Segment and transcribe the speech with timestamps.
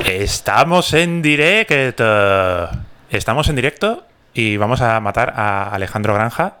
[0.00, 2.68] Estamos en directo.
[3.10, 6.54] Estamos en directo y vamos a matar a Alejandro Granja.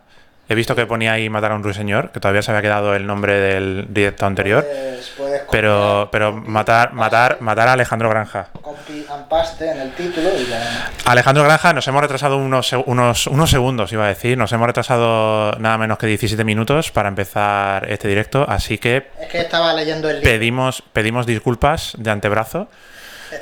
[0.48, 3.06] He visto que ponía ahí matar a un ruiseñor, que todavía se había quedado el
[3.06, 4.64] nombre del directo anterior.
[4.64, 8.48] Puedes- puedes Pero, pero matar, matar, matar a Alejandro Granja.
[8.60, 10.90] Copy and paste en el título y ya.
[11.06, 14.36] Alejandro Granja, nos hemos retrasado unos, unos, unos segundos, iba a decir.
[14.36, 18.44] Nos hemos retrasado nada menos que 17 minutos para empezar este directo.
[18.48, 20.30] Así que Es que estaba leyendo el libro.
[20.30, 22.68] pedimos, pedimos disculpas de antebrazo.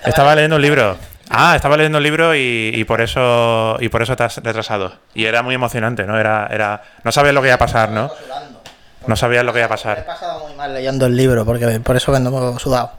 [0.05, 0.97] Estaba leyendo un libro.
[1.29, 4.93] Ah, estaba leyendo un libro y, y por eso y por eso te has retrasado.
[5.15, 6.19] Y era muy emocionante, ¿no?
[6.19, 8.11] Era, era, no sabías lo que iba a pasar, ¿no?
[9.07, 10.05] No sabías lo que iba a Me he pasar.
[10.07, 12.93] pasado muy mal leyendo el libro, porque por eso vengo sudado.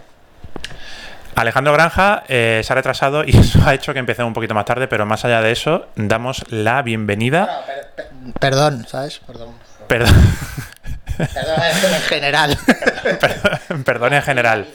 [1.35, 4.65] Alejandro Granja eh, se ha retrasado y eso ha hecho que empecemos un poquito más
[4.65, 7.45] tarde, pero más allá de eso, damos la bienvenida.
[7.45, 9.19] Bueno, per- per- perdón, ¿sabes?
[9.27, 9.49] Perdón.
[9.87, 10.13] Perdón,
[11.17, 12.57] Perdón en general.
[13.19, 14.67] perdón, perdón en general.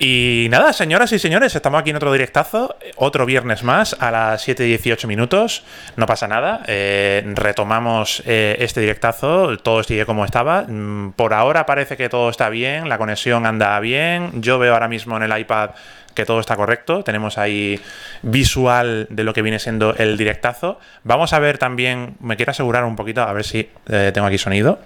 [0.00, 4.46] Y nada, señoras y señores, estamos aquí en otro directazo, otro viernes más a las
[4.46, 5.64] 7.18 minutos.
[5.96, 10.62] No pasa nada, eh, retomamos eh, este directazo, todo sigue como estaba.
[10.68, 14.40] Mm, Por ahora parece que todo está bien, la conexión anda bien.
[14.40, 15.70] Yo veo ahora mismo en el iPad
[16.14, 17.02] que todo está correcto.
[17.02, 17.80] Tenemos ahí
[18.22, 20.78] visual de lo que viene siendo el directazo.
[21.02, 24.38] Vamos a ver también, me quiero asegurar un poquito, a ver si eh, tengo aquí
[24.38, 24.78] sonido.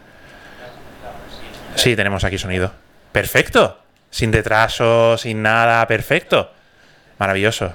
[1.74, 2.72] Sí, tenemos aquí sonido.
[3.12, 3.81] Perfecto.
[4.12, 6.52] Sin retraso, sin nada, perfecto.
[7.18, 7.72] Maravilloso.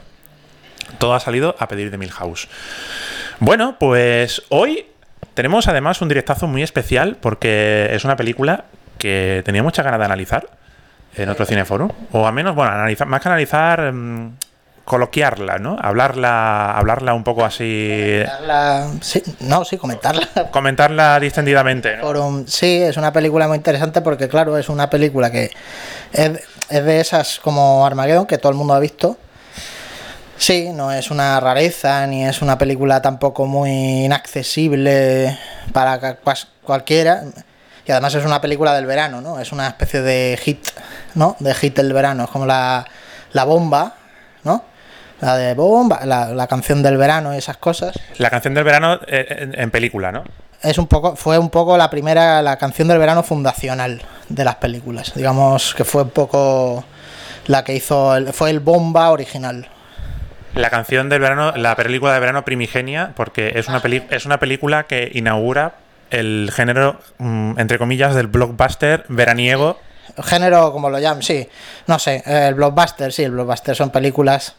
[1.00, 2.48] Todo ha salido a pedir de Milhouse.
[3.40, 4.86] Bueno, pues hoy
[5.34, 8.66] tenemos además un directazo muy especial porque es una película
[9.00, 10.48] que tenía mucha ganas de analizar
[11.16, 11.90] en otro cineforum.
[12.12, 14.38] O al menos, bueno, analizar, más que analizar, mm,
[14.88, 15.76] coloquiarla, ¿no?
[15.82, 18.22] Hablarla, hablarla un poco así.
[18.26, 20.28] Comentarla- sí, no, sí, comentarla.
[20.52, 22.04] Comentarla distendidamente, ¿no?
[22.04, 22.46] Forum.
[22.48, 25.52] Sí, es una película muy interesante porque, claro, es una película que
[26.14, 26.32] es,
[26.70, 29.18] es de esas como Armageddon que todo el mundo ha visto.
[30.38, 35.38] Sí, no es una rareza ni es una película tampoco muy inaccesible
[35.74, 36.18] para
[36.64, 37.24] cualquiera.
[37.86, 39.40] Y además es una película del verano, ¿no?
[39.40, 40.66] Es una especie de hit,
[41.16, 41.36] ¿no?
[41.40, 42.24] De hit del verano.
[42.26, 42.86] Es como la,
[43.34, 43.96] la bomba,
[44.44, 44.64] ¿no?
[45.22, 48.00] La de bomba, la, la canción del verano y esas cosas.
[48.18, 50.24] La canción del verano eh, en, en película, ¿no?
[50.64, 54.56] es un poco fue un poco la primera la canción del verano fundacional de las
[54.56, 56.84] películas digamos que fue un poco
[57.46, 59.68] la que hizo el, fue el bomba original
[60.56, 64.40] La canción del verano, la película de verano primigenia, porque es una, peli- es una
[64.40, 65.76] película que inaugura
[66.10, 69.80] el género, mm, entre comillas, del blockbuster veraniego.
[70.24, 71.48] género como lo llaman sí
[71.86, 74.56] no sé el blockbuster sí el blockbuster son películas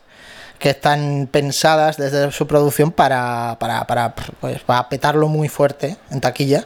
[0.58, 6.20] que están pensadas desde su producción para para, para, pues, para petarlo muy fuerte en
[6.20, 6.64] taquilla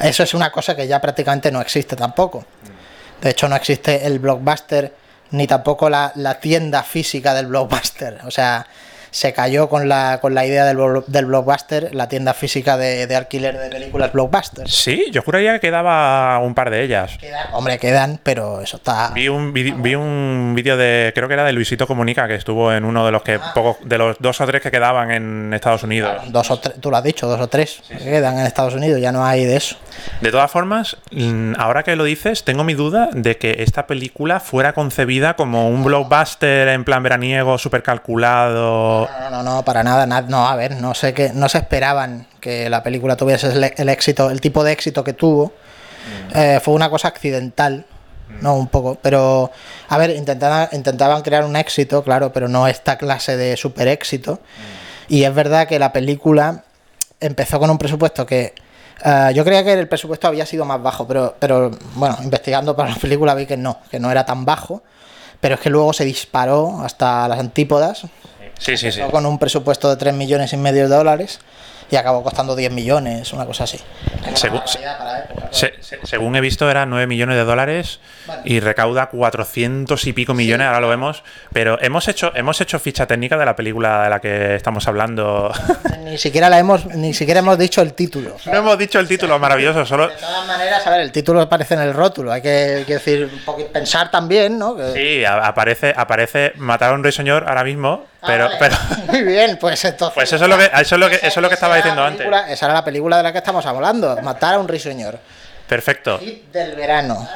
[0.00, 2.44] eso es una cosa que ya prácticamente no existe tampoco
[3.22, 4.92] De hecho, no existe el blockbuster
[5.30, 8.20] ni tampoco la, la tienda física del blockbuster.
[8.26, 8.66] O sea,
[9.12, 13.14] se cayó con la, con la idea del, del blockbuster la tienda física de, de
[13.14, 14.74] alquiler de películas blockbusters.
[14.74, 17.18] Sí, yo juraría que quedaba un par de ellas.
[17.20, 19.10] Quedan- hombre, quedan, pero eso está.
[19.14, 22.72] Vi un vide- vi un vídeo de, creo que era de Luisito Comunica, que estuvo
[22.72, 25.82] en uno de los que pocos, de los dos o tres que quedaban en Estados
[25.82, 26.10] Unidos.
[26.32, 29.00] Dos o tres, tú lo has dicho, dos o tres que quedan en Estados Unidos,
[29.00, 29.76] ya no hay de eso.
[30.22, 34.40] De todas formas, mm, ahora que lo dices, tengo mi duda de que esta película
[34.40, 39.01] fuera concebida como un blockbuster en plan veraniego, súper calculado.
[39.20, 42.26] No, no, no, para nada, na- no, a ver, no sé que no se esperaban
[42.40, 45.52] que la película tuviese el, el éxito, el tipo de éxito que tuvo.
[46.34, 47.86] Eh, fue una cosa accidental,
[48.40, 49.50] no un poco, pero
[49.88, 54.40] a ver, intentaban, intentaban crear un éxito, claro, pero no esta clase de super éxito.
[55.08, 56.64] Y es verdad que la película
[57.20, 58.54] empezó con un presupuesto que
[59.04, 62.90] eh, yo creía que el presupuesto había sido más bajo, pero, pero bueno, investigando para
[62.90, 64.82] la película vi que no, que no era tan bajo.
[65.40, 68.02] Pero es que luego se disparó hasta las antípodas,
[68.62, 69.00] Sí, sí, sí.
[69.00, 71.40] Empezó con un presupuesto de 3 millones y medio de dólares
[71.90, 73.78] y acabó costando 10 millones, una cosa así.
[74.34, 74.62] Según-
[75.50, 78.00] Se- se- he visto, era 9 millones de dólares
[78.44, 81.22] y recauda 400 y pico millones, ahora lo vemos.
[81.52, 85.52] Pero hemos hecho, hemos hecho ficha técnica de la película de la que estamos hablando.
[86.04, 88.36] Ni siquiera la hemos, ni siquiera hemos dicho el título.
[88.46, 90.08] no hemos dicho el título, maravilloso, solo.
[90.08, 92.32] De todas maneras, a ver, el título aparece en el rótulo.
[92.32, 92.48] Hay que,
[92.78, 94.74] hay que decir, un poquito- pensar también, ¿no?
[94.76, 98.56] Que- Sí, aparece, aparece matar a un ruiseñor ahora mismo, Ah, pero, vale.
[98.60, 98.76] pero
[99.12, 100.14] Muy bien, pues entonces.
[100.14, 102.04] Pues eso es lo que- eso es lo que- eso es lo que estaba diciendo
[102.04, 102.26] antes.
[102.48, 104.16] Esa era la película de la que estamos hablando.
[104.22, 105.18] Matar a un ruiseñor.
[105.68, 107.26] perfecto, Hit del verano.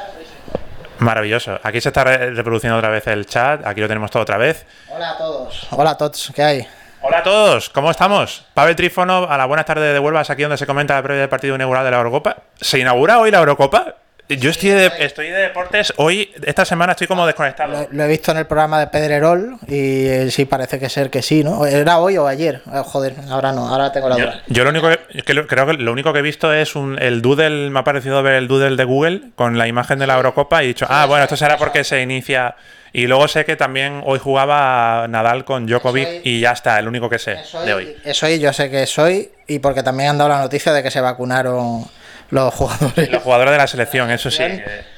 [0.99, 1.59] maravilloso.
[1.63, 4.65] Aquí se está re- reproduciendo otra vez el chat, aquí lo tenemos todo otra vez.
[4.89, 5.67] Hola a todos.
[5.71, 6.67] Hola a todos, ¿qué hay?
[7.01, 8.45] Hola a todos, ¿cómo estamos?
[8.53, 11.29] Pavel Trífono, a la buenas tardes de Huelva, aquí donde se comenta la previa del
[11.29, 12.37] partido inaugural de la Eurocopa.
[12.59, 13.93] ¿Se inaugura hoy la Eurocopa?
[14.29, 15.93] Yo estoy de, estoy de deportes.
[15.95, 17.71] Hoy, esta semana, estoy como desconectado.
[17.71, 21.09] Lo, lo he visto en el programa de Pedrerol y eh, sí parece que ser
[21.09, 21.65] que sí, ¿no?
[21.65, 22.61] ¿Era hoy o ayer?
[22.73, 24.41] Eh, joder, ahora no, ahora tengo la duda.
[24.47, 27.01] yo lo único que, que lo- creo que lo único que he visto es un,
[27.01, 30.15] el doodle, me ha parecido ver el doodle de Google con la imagen de la
[30.17, 32.55] Eurocopa y he dicho, ah, bueno, esto será porque se inicia.
[32.91, 36.87] Y luego sé que también hoy jugaba Nadal con Djokovic Eso y ya está, el
[36.87, 37.95] único que sé Eso de hoy.
[38.03, 40.81] es hoy, yo sé que es hoy y porque también han dado la noticia de
[40.83, 41.85] que se vacunaron
[42.29, 43.11] los jugadores.
[43.11, 44.43] Los jugadores de la selección, eso sí.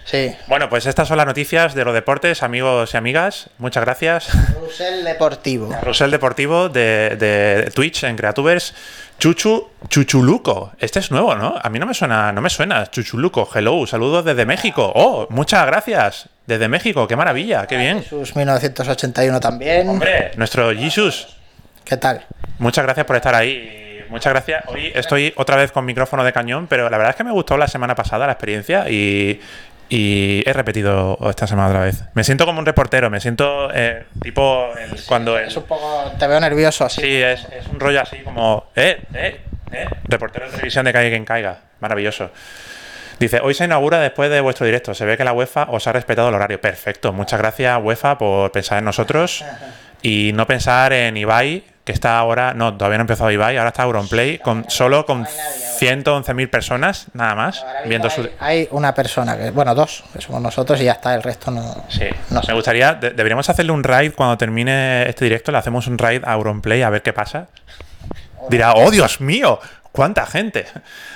[0.06, 0.36] Sí.
[0.48, 3.50] Bueno, pues estas son las noticias de los deportes, amigos y amigas.
[3.60, 4.30] Muchas gracias.
[4.60, 5.76] Rusel Deportivo.
[5.84, 8.74] Rusel Deportivo de, de Twitch en Creatubers.
[9.20, 10.72] Chuchu, Chuchuluco.
[10.80, 11.56] Este es nuevo, ¿no?
[11.62, 12.90] A mí no me suena, no me suena.
[12.90, 14.92] Chuchuluco, hello, saludos desde México.
[14.96, 16.30] Oh, muchas gracias.
[16.48, 18.04] Desde México, qué maravilla, qué bien.
[18.04, 19.90] Sus 1981 también.
[19.90, 21.28] Hombre, nuestro Jesus.
[21.84, 22.26] ¿Qué tal?
[22.58, 23.89] Muchas gracias por estar ahí.
[24.10, 24.64] Muchas gracias.
[24.68, 27.58] Hoy estoy otra vez con micrófono de cañón, pero la verdad es que me gustó
[27.58, 29.40] la semana pasada la experiencia y,
[29.90, 32.04] y he repetido esta semana otra vez.
[32.14, 35.38] Me siento como un reportero, me siento eh, tipo el- cuando...
[35.38, 36.12] el- Es un poco.
[36.18, 37.02] Te veo nervioso así.
[37.02, 39.42] Sí, es, es un rollo así como, eh, eh,
[39.72, 41.60] eh, reportero de televisión de caiga quien caiga.
[41.80, 42.32] Maravilloso.
[43.20, 44.94] Dice, hoy se inaugura después de vuestro directo.
[44.94, 46.62] Se ve que la UEFA os ha respetado el horario.
[46.62, 47.12] Perfecto.
[47.12, 49.44] Muchas gracias, UEFA, por pensar en nosotros
[50.02, 53.70] y no pensar en Ibai, que está ahora, no, todavía no ha empezado Ibai, ahora
[53.70, 58.30] está Auronplay, con, solo con 111.000 personas, nada más, viendo hay, su...
[58.40, 61.86] hay una persona, que bueno, dos, que somos nosotros y ya está, el resto no.
[61.90, 62.50] Sí, no sé.
[62.52, 66.24] me gustaría, de- deberíamos hacerle un raid cuando termine este directo, le hacemos un raid
[66.26, 67.48] a Auronplay a ver qué pasa.
[68.50, 69.60] Dirá, oh Dios mío,
[69.92, 70.66] cuánta gente.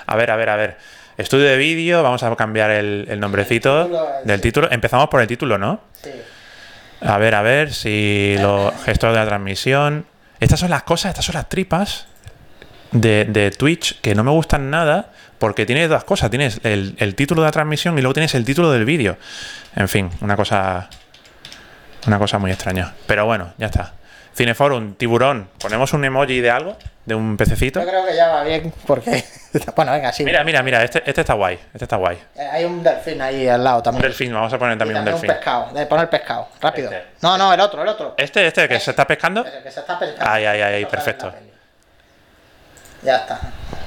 [0.07, 0.77] A ver, a ver, a ver.
[1.17, 4.71] Estudio de vídeo, vamos a cambiar el, el nombrecito título, del título.
[4.71, 5.81] Empezamos por el título, ¿no?
[6.01, 6.09] Sí.
[7.05, 10.05] A ver, a ver si los gestores de la transmisión.
[10.39, 12.07] Estas son las cosas, estas son las tripas
[12.91, 16.29] de, Twitch que no me gustan nada porque tiene dos cosas.
[16.29, 19.17] Tienes el, el título de la transmisión y luego tienes el título del vídeo.
[19.75, 20.89] En fin, una cosa.
[22.05, 22.93] Una cosa muy extraña.
[23.07, 23.93] Pero bueno, ya está.
[24.35, 25.49] Cineforum, tiburón.
[25.59, 26.77] ¿Ponemos un emoji de algo?
[27.05, 27.81] ¿De un pececito?
[27.81, 29.25] Yo creo que ya va bien porque.
[29.75, 30.23] bueno, venga, sí.
[30.23, 30.81] Mira, mira, mira.
[30.83, 31.59] Este, este está guay.
[31.73, 32.17] Este está guay.
[32.35, 34.03] Eh, Hay un delfín ahí al lado Un también.
[34.03, 34.33] delfín.
[34.33, 35.35] Vamos a poner también un también un delfín.
[35.35, 35.73] pescado.
[35.73, 36.89] De poner pescado, rápido.
[36.91, 37.07] Este.
[37.21, 38.15] No, no, el otro, el otro.
[38.17, 39.43] Este, este, que se está pescando.
[39.43, 40.31] Que se está pescando.
[40.31, 41.33] Ay, ay, ay, perfecto.
[43.01, 43.37] Ya está.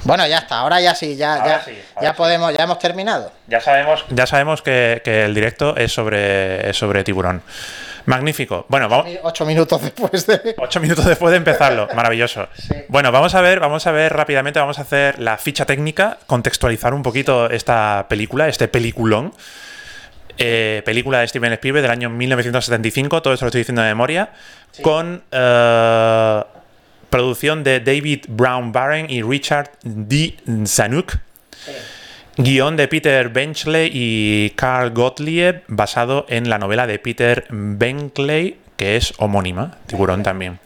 [0.03, 0.59] Bueno, ya está.
[0.59, 2.15] Ahora ya sí, ya, Ahora ya, sí, ya sí.
[2.17, 3.31] podemos, ya hemos terminado.
[3.47, 7.41] Ya sabemos, ya sabemos que, que el directo es sobre, es sobre tiburón.
[8.07, 8.65] Magnífico.
[8.69, 9.05] Bueno, vamos.
[9.21, 10.55] Ocho minutos después de.
[10.57, 11.89] Ocho minutos después de empezarlo.
[11.93, 12.47] Maravilloso.
[12.87, 16.93] Bueno, vamos a ver, vamos a ver rápidamente, vamos a hacer la ficha técnica, contextualizar
[16.93, 19.33] un poquito esta película, este peliculón.
[20.37, 24.29] Eh, película de Steven Spielberg del año 1975, todo esto lo estoy diciendo de memoria,
[24.81, 26.43] con eh,
[27.09, 30.37] producción de David Brown Barron y Richard D.
[30.65, 31.17] Zanuck.
[32.37, 38.95] Guión de Peter Benchley y Carl Gottlieb, basado en la novela de Peter Benchley, que
[38.95, 40.59] es homónima, Tiburón también.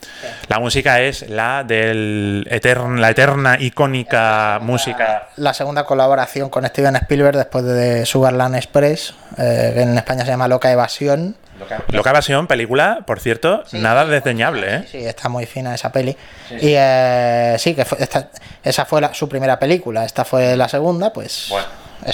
[0.50, 5.29] La música es la del etern- la eterna, icónica música.
[5.38, 10.31] La segunda colaboración con Steven Spielberg después de Sugarland Express, eh, que en España se
[10.31, 11.38] llama Loca Evasión.
[11.89, 14.83] Loca Evasión, película, por cierto, nada desdeñable, ¿eh?
[14.91, 16.15] Sí, está muy fina esa peli.
[16.51, 18.29] Y eh, sí, que fue- esta-
[18.63, 21.47] esa fue la- su primera película, esta fue la segunda, pues.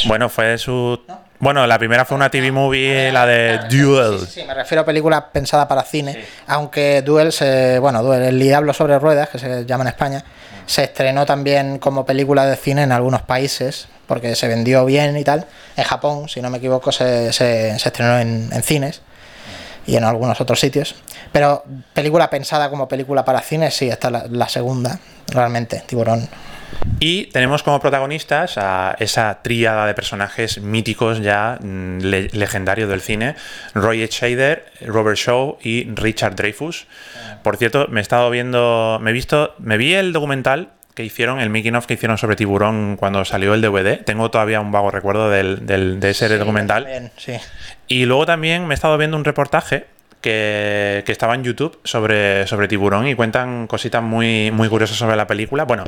[0.05, 0.99] Bueno, fue su.
[1.39, 4.19] Bueno, la primera fue una TV movie, la de Duel.
[4.21, 8.39] Sí, sí, me refiero a película pensada para cine, aunque Duel, se, bueno, Duel, el
[8.39, 10.23] Diablo sobre ruedas, que se llama en España,
[10.65, 15.23] se estrenó también como película de cine en algunos países, porque se vendió bien y
[15.23, 15.45] tal.
[15.77, 19.01] En Japón, si no me equivoco, se, se- se estrenó en, en cines
[19.87, 20.95] y en algunos otros sitios.
[21.31, 21.63] Pero
[21.93, 26.27] película pensada como película para cine, sí, esta es la, la segunda, realmente, Tiburón.
[26.99, 33.01] Y tenemos como protagonistas a esa tríada de personajes míticos ya mm, le- legendarios del
[33.01, 33.35] cine,
[33.73, 36.85] Roy Scheider, Robert Shaw y Richard Dreyfuss.
[37.43, 41.39] Por cierto, me he estado viendo, me he visto, me vi el documental que hicieron,
[41.39, 44.03] el making of que hicieron sobre Tiburón cuando salió el DVD.
[44.03, 46.85] Tengo todavía un vago recuerdo del, del- de ese documental.
[46.85, 47.33] Bien, sí.
[47.87, 49.85] Y luego también me he estado viendo un reportaje
[50.21, 55.15] que, que estaba en YouTube sobre, sobre tiburón y cuentan cositas muy, muy curiosas sobre
[55.15, 55.63] la película.
[55.63, 55.85] Bueno,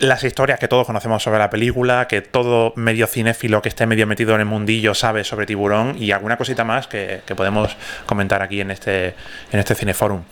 [0.00, 4.06] las historias que todos conocemos sobre la película, que todo medio cinéfilo que esté medio
[4.06, 7.76] metido en el mundillo sabe sobre tiburón y alguna cosita más que, podemos
[8.06, 9.14] comentar aquí en este,
[9.52, 10.22] en este cineforum.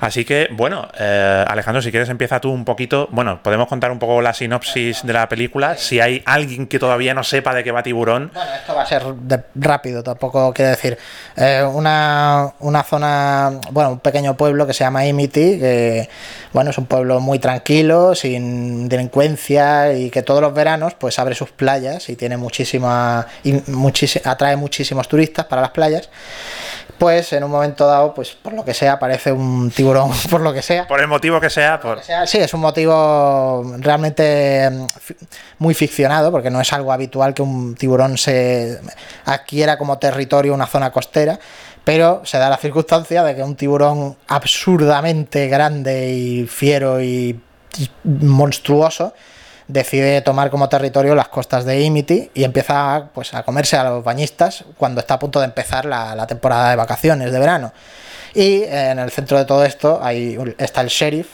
[0.00, 3.08] Así que, bueno, eh, Alejandro, si quieres empieza tú un poquito.
[3.10, 5.76] Bueno, podemos contar un poco la sinopsis de la película.
[5.76, 8.86] Si hay alguien que todavía no sepa de qué va tiburón, Bueno, esto va a
[8.86, 9.02] ser
[9.54, 10.98] rápido, tampoco quiero decir.
[11.36, 16.08] Eh, una, una zona, bueno, un pequeño pueblo que se llama Imity, que
[16.52, 21.34] bueno, es un pueblo muy tranquilo, sin delincuencia y que todos los veranos pues abre
[21.34, 23.60] sus playas y tiene muchísima, y
[24.24, 26.08] atrae muchísimos turistas para las playas
[26.98, 30.52] pues en un momento dado, pues por lo que sea, aparece un tiburón, por lo
[30.52, 30.86] que sea.
[30.86, 31.80] Por el motivo que sea.
[31.80, 32.00] Por...
[32.02, 34.86] sí, es un motivo realmente mm,
[35.58, 38.80] muy ficcionado, porque no es algo habitual que un tiburón se
[39.24, 41.38] adquiera como territorio una zona costera,
[41.84, 47.40] pero se da la circunstancia de que un tiburón absurdamente grande y fiero y
[48.04, 49.14] monstruoso,
[49.68, 54.04] decide tomar como territorio las costas de Imity y empieza pues, a comerse a los
[54.04, 57.72] bañistas cuando está a punto de empezar la, temporada de vacaciones de verano.
[58.34, 61.28] Y eh, en el centro de todo esto hay, está el sheriff,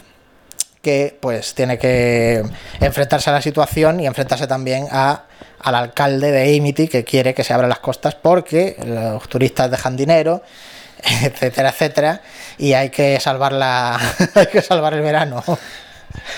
[0.81, 2.43] que pues tiene que
[2.79, 5.25] enfrentarse a la situación y enfrentarse también a,
[5.59, 9.95] al alcalde de Imity que quiere que se abran las costas porque los turistas dejan
[9.95, 10.41] dinero,
[11.23, 12.21] etcétera, etcétera,
[12.57, 13.99] y hay que salvar la
[14.35, 15.43] hay que salvar el verano.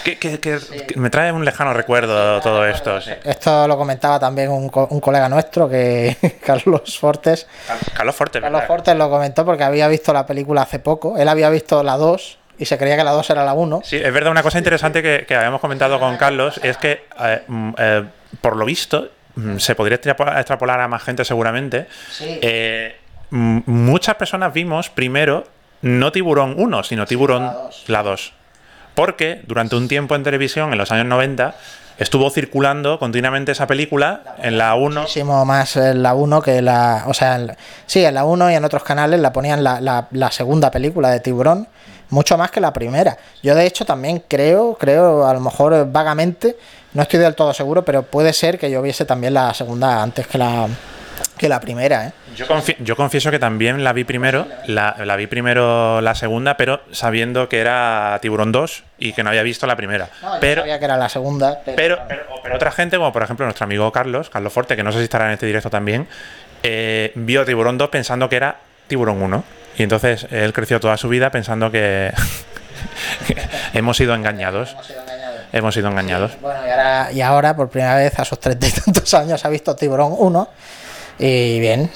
[0.04, 0.60] Que,
[0.96, 2.98] me trae un lejano recuerdo todo esto.
[3.24, 7.48] Esto lo comentaba también un, colega nuestro, que Carlos Fortes.
[7.94, 11.18] Carlos Fortes, Carlos Fortes lo comentó porque había visto la película hace poco.
[11.18, 13.82] Él había visto la 2 y se creía que la 2 era la 1.
[13.84, 17.70] Sí, es verdad, una cosa interesante que, habíamos comentado con Carlos es que, eh, mm,
[17.78, 18.04] eh,
[18.42, 21.88] por lo visto, mm, se podría extrapolar a más gente seguramente.
[22.20, 22.98] Eh,
[23.32, 25.46] muchas personas vimos primero
[25.82, 27.52] no Tiburón 1, sino Tiburón
[27.88, 28.34] la 2
[28.96, 31.56] porque durante un tiempo en televisión, en los años 90,
[31.98, 35.02] estuvo circulando continuamente esa película en la 1.
[35.02, 37.04] Muchísimo más en la 1 que la.
[37.08, 37.40] O sea,
[37.86, 41.20] sí, en la 1 y en otros canales la ponían la, la, segunda película de
[41.20, 41.68] Tiburón,
[42.10, 43.18] mucho más que la primera.
[43.42, 46.58] Yo, de hecho, también creo, creo, a lo mejor vagamente,
[46.94, 50.28] no estoy del todo seguro, pero puede ser que yo viese también la segunda antes
[50.28, 50.68] que la,
[51.38, 52.14] que la primera, ¿eh?
[52.80, 57.60] Yo, confieso que también la vi primero, la, vi primero la segunda, pero sabiendo que
[57.60, 60.10] era Tiburón 2 y que no había visto la primera.
[60.40, 61.60] pero sabía que era la segunda.
[61.66, 65.00] Pero, pero, otra gente, como por ejemplo nuestro amigo Carlos, Carlos Forte, que no sé
[65.00, 66.08] si estará en este directo también,
[66.64, 69.44] eh, vio Tiburón 2 pensando que era Tiburón 1.
[69.78, 72.14] Y entonces él creció toda su vida pensando que,
[73.74, 74.76] hemos sido engañados.
[75.52, 76.40] Hemos sido engañados.
[76.42, 79.50] bueno, y ahora, y ahora, por primera vez a sus treinta y tantos años, ha
[79.50, 80.50] visto Tiburón 1
[81.20, 81.90] y bien,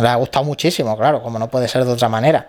[0.00, 2.48] le ha gustado muchísimo, claro, como no puede ser de otra manera.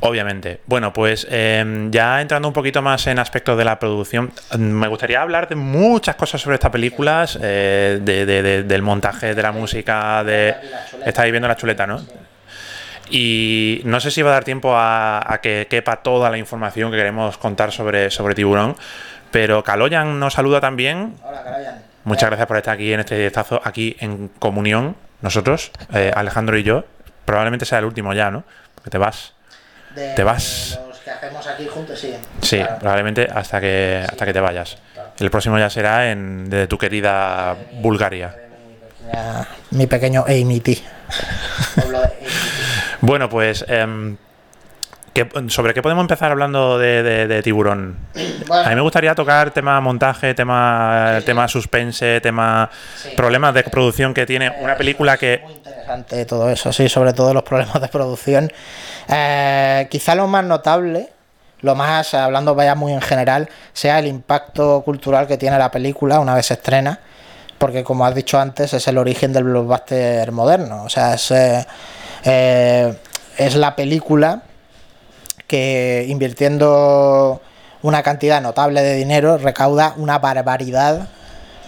[0.00, 0.60] Obviamente.
[0.66, 5.22] Bueno, pues em, ya entrando un poquito más en aspectos de la producción, me gustaría
[5.22, 10.54] hablar de muchas cosas sobre estas películas, eh, del montaje, de la música, de...
[11.04, 12.00] Estáis viendo la chuleta, ¿no?
[13.08, 16.96] Y no sé si va a dar tiempo a, que quepa toda la información que
[16.96, 18.76] queremos contar sobre, sobre Tiburón,
[19.30, 21.14] pero Caloyan nos saluda también.
[21.22, 21.82] Hola, Caloyan.
[22.04, 26.62] Muchas gracias por estar aquí en este directazo, aquí en comunión nosotros, eh, Alejandro y
[26.62, 26.84] yo,
[27.24, 28.44] probablemente sea el último ya, ¿no?
[28.74, 29.34] Porque te vas.
[29.94, 30.78] te vas.
[30.88, 32.14] Los que hacemos aquí juntos, sí.
[32.42, 34.78] Sí, probablemente hasta que, hasta que te vayas.
[35.18, 38.34] El próximo ya será en de tu querida Bulgaria.
[39.70, 40.82] Mi, pequeño Amity.
[43.00, 43.64] bueno, pues
[45.48, 47.96] ¿Sobre qué podemos empezar hablando de, tiburón?
[48.50, 52.68] A mí me gustaría tocar tema montaje, tema, tema suspense, tema
[53.16, 55.40] problemas de producción que tiene una película que...
[55.42, 58.52] Muy interesante todo eso, sí, sobre todo los problemas de producción.
[59.08, 61.08] Eh, quizá lo más notable,
[61.60, 66.20] lo más, hablando vaya muy en general, sea el impacto cultural que tiene la película
[66.20, 67.00] una vez se estrena,
[67.56, 71.66] porque como has dicho antes, es el origen del blockbuster moderno, o sea, es, eh,
[72.24, 72.94] eh,
[73.38, 74.42] es la película
[75.46, 77.40] que invirtiendo
[77.82, 81.08] una cantidad notable de dinero recauda una barbaridad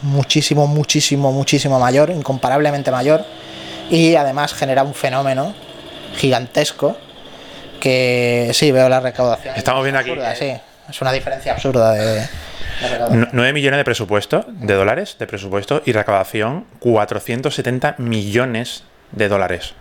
[0.03, 3.25] muchísimo, muchísimo, muchísimo mayor, incomparablemente mayor,
[3.91, 5.55] y además genera un fenómeno
[6.17, 6.97] gigantesco
[7.81, 9.55] que sí, veo la recaudación.
[9.57, 10.13] Estamos viendo aquí.
[10.39, 10.53] sí,
[10.89, 12.27] es una diferencia absurda de...
[13.33, 19.75] 9 millones de presupuesto, de dólares de presupuesto, y recaudación 470 millones de dólares.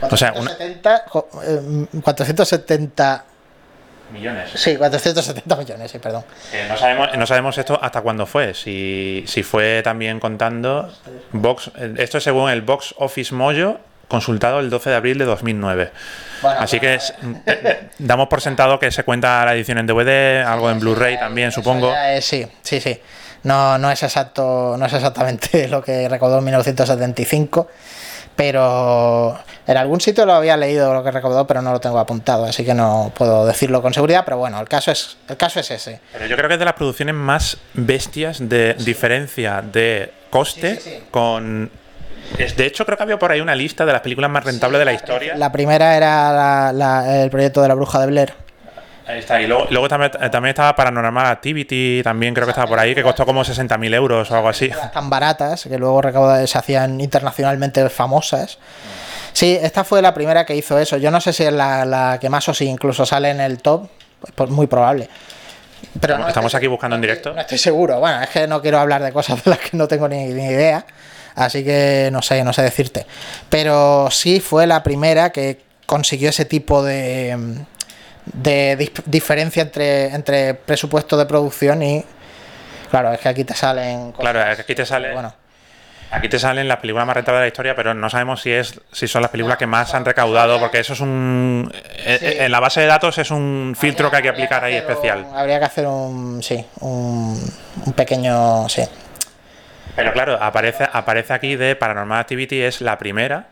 [0.00, 1.28] 470, o
[2.02, 4.50] 470 eh, millones.
[4.54, 6.24] Sí, 470 millones, sí, perdón.
[6.68, 10.92] no, sabemos, no sabemos esto hasta cuándo fue, si, si fue también contando
[11.32, 15.90] box, esto es según el Box Office Mojo consultado el 12 de abril de 2009.
[16.42, 16.98] Así que
[17.46, 21.50] eh, damos por sentado que se cuenta la edición en DVD, algo en Blu-ray también,
[21.50, 21.92] supongo.
[22.20, 23.00] sí, sí, sí.
[23.42, 27.68] No, no es exacto, no es exactamente lo que recaudó en 1975
[28.36, 32.44] pero en algún sitio lo había leído lo que recaudó, pero no lo tengo apuntado,
[32.44, 35.70] así que no puedo decirlo con seguridad, pero bueno, el caso es, el caso es
[35.70, 36.00] ese.
[36.12, 41.70] Pero yo creo que es de las producciones más bestias de diferencia de coste con
[42.56, 44.84] de hecho, creo que había por ahí una lista de las películas más rentables de
[44.84, 45.36] la historia.
[45.36, 46.70] La primera era
[47.22, 48.34] el proyecto de la Bruja de Blair,
[49.06, 49.40] Ahí está.
[49.40, 52.94] Y luego, luego también, eh, también estaba Paranormal Activity, también creo que estaba por ahí,
[52.94, 54.70] que costó como 60.000 euros o algo así.
[54.92, 56.02] Tan baratas, que luego
[56.46, 58.58] se hacían internacionalmente famosas.
[59.32, 60.96] Sí, esta fue la primera que hizo eso.
[60.96, 63.58] Yo no sé si es la, la que más o si incluso sale en el
[63.58, 63.88] top,
[64.34, 65.08] pues muy probable.
[66.00, 67.32] Pero Estamos- estamos aquí buscando en directo.
[67.34, 68.00] No estoy seguro.
[68.00, 70.46] Bueno, es que no quiero hablar de cosas de las que no tengo ni, ni
[70.46, 70.84] idea.
[71.34, 73.06] Así que no sé, no sé decirte.
[73.50, 77.36] Pero sí fue la primera que consiguió ese tipo de,
[78.32, 82.04] de dif- diferencia entre, entre presupuesto de producción y.
[82.90, 84.12] Claro, es que aquí te salen.
[84.12, 85.12] cosas- Claro, es que aquí te sale.
[85.12, 85.34] Bueno,
[86.08, 88.80] Aquí te salen las películas más rentables de la historia, pero no sabemos si es
[88.92, 92.26] si son las películas que más han recaudado, porque eso es un eh, Sí.
[92.26, 95.24] eh, en la base de datos es un filtro que hay que aplicar ahí especial.
[95.28, 96.40] un- habría que hacer un.
[96.44, 97.36] Sí, un,
[97.86, 98.68] un pequeño.
[98.68, 98.82] Sí.
[99.96, 103.48] Pero claro, aparece aparece aquí de Paranormal Activity es la primera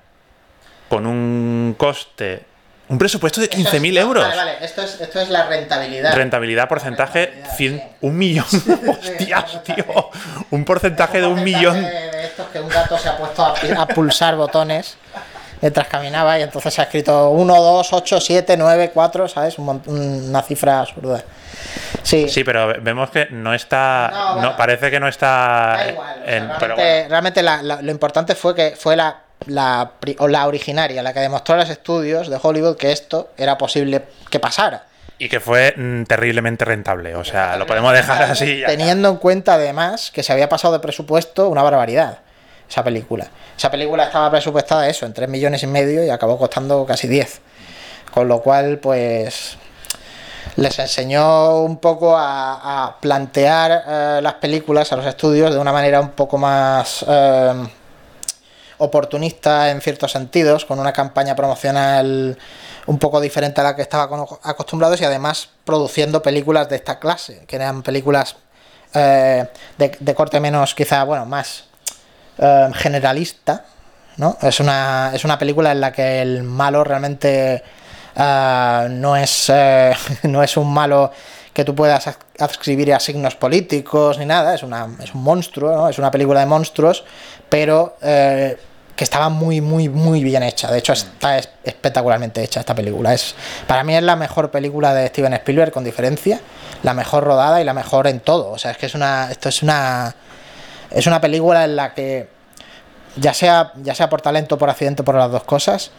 [0.89, 2.45] con un coste,
[2.95, 4.23] un presupuesto de 15.000 euros.
[4.25, 6.15] Vale, vale, esto es, esto es la rentabilidad.
[6.15, 7.83] Rentabilidad, porcentaje, Rentabilidad, 100, sí.
[8.03, 8.47] un millón.
[8.89, 10.11] Hostias, tío.
[10.51, 11.83] Un porcentaje de un millón.
[11.83, 14.97] De, de estos que un gato se ha puesto a, a pulsar botones
[15.61, 19.59] mientras caminaba y entonces se ha escrito 1, 2, 8, 7, 9, 4, ¿sabes?
[19.59, 21.23] Un una cifra absurda.
[22.03, 24.11] Sí, Sí, pero vemos que no está.
[24.13, 24.57] No, No, bueno.
[24.57, 25.75] parece que no está.
[25.79, 26.17] da igual.
[26.23, 27.09] o sea, en- realmente pero bueno.
[27.09, 31.21] realmente la- la- lo importante fue que fue la, la, o la originaria, la que
[31.21, 34.85] demostró a los estudios de Hollywood que esto era posible que pasara.
[35.19, 37.15] Y que fue mm, terriblemente rentable.
[37.15, 38.63] O sea, lo podemos dejar así.
[38.67, 42.19] Teniendo en cuenta además que se había pasado de presupuesto una barbaridad
[42.69, 43.29] esa película.
[43.57, 47.41] Esa película estaba presupuestada eso, en 3 millones y medio y acabó costando casi 10.
[48.13, 49.57] Con lo cual, pues
[50.57, 55.73] les enseñó un poco a, a plantear eh, las películas a los estudios de una
[55.73, 57.53] manera un poco más eh,
[58.85, 62.39] oportunista en ciertos sentidos, con una campaña promocional
[62.87, 64.09] un poco diferente a la que estaba
[64.43, 68.37] acostumbrados y además produciendo películas de esta clase, que eran películas
[68.93, 69.47] eh,
[69.79, 71.65] de, corte menos, quizá, bueno, más
[72.39, 73.65] eh, generalista,
[74.19, 74.37] ¿no?
[74.41, 77.63] Es una, es una película en la que el malo realmente
[78.15, 79.53] eh, no, es,
[80.23, 81.11] no es un malo
[81.53, 85.75] que tú puedas ad- adscribir a signos políticos ni nada, es, una, es un monstruo,
[85.75, 85.89] ¿no?
[85.89, 87.05] es una película de monstruos,
[87.49, 87.97] pero
[88.97, 90.71] que estaba muy, muy, muy bien hecha.
[90.71, 93.13] De hecho, está es- espectacularmente hecha esta película.
[93.13, 93.35] Es,
[93.67, 96.41] para mí es la mejor película de Steven Spielberg, con diferencia,
[96.83, 98.51] la mejor rodada y la mejor en todo.
[98.53, 100.15] O sea, es que es una, esto es una,
[100.91, 102.29] es una película en la que
[103.17, 105.91] ya sea, ya sea por talento, por accidente, por las dos cosas,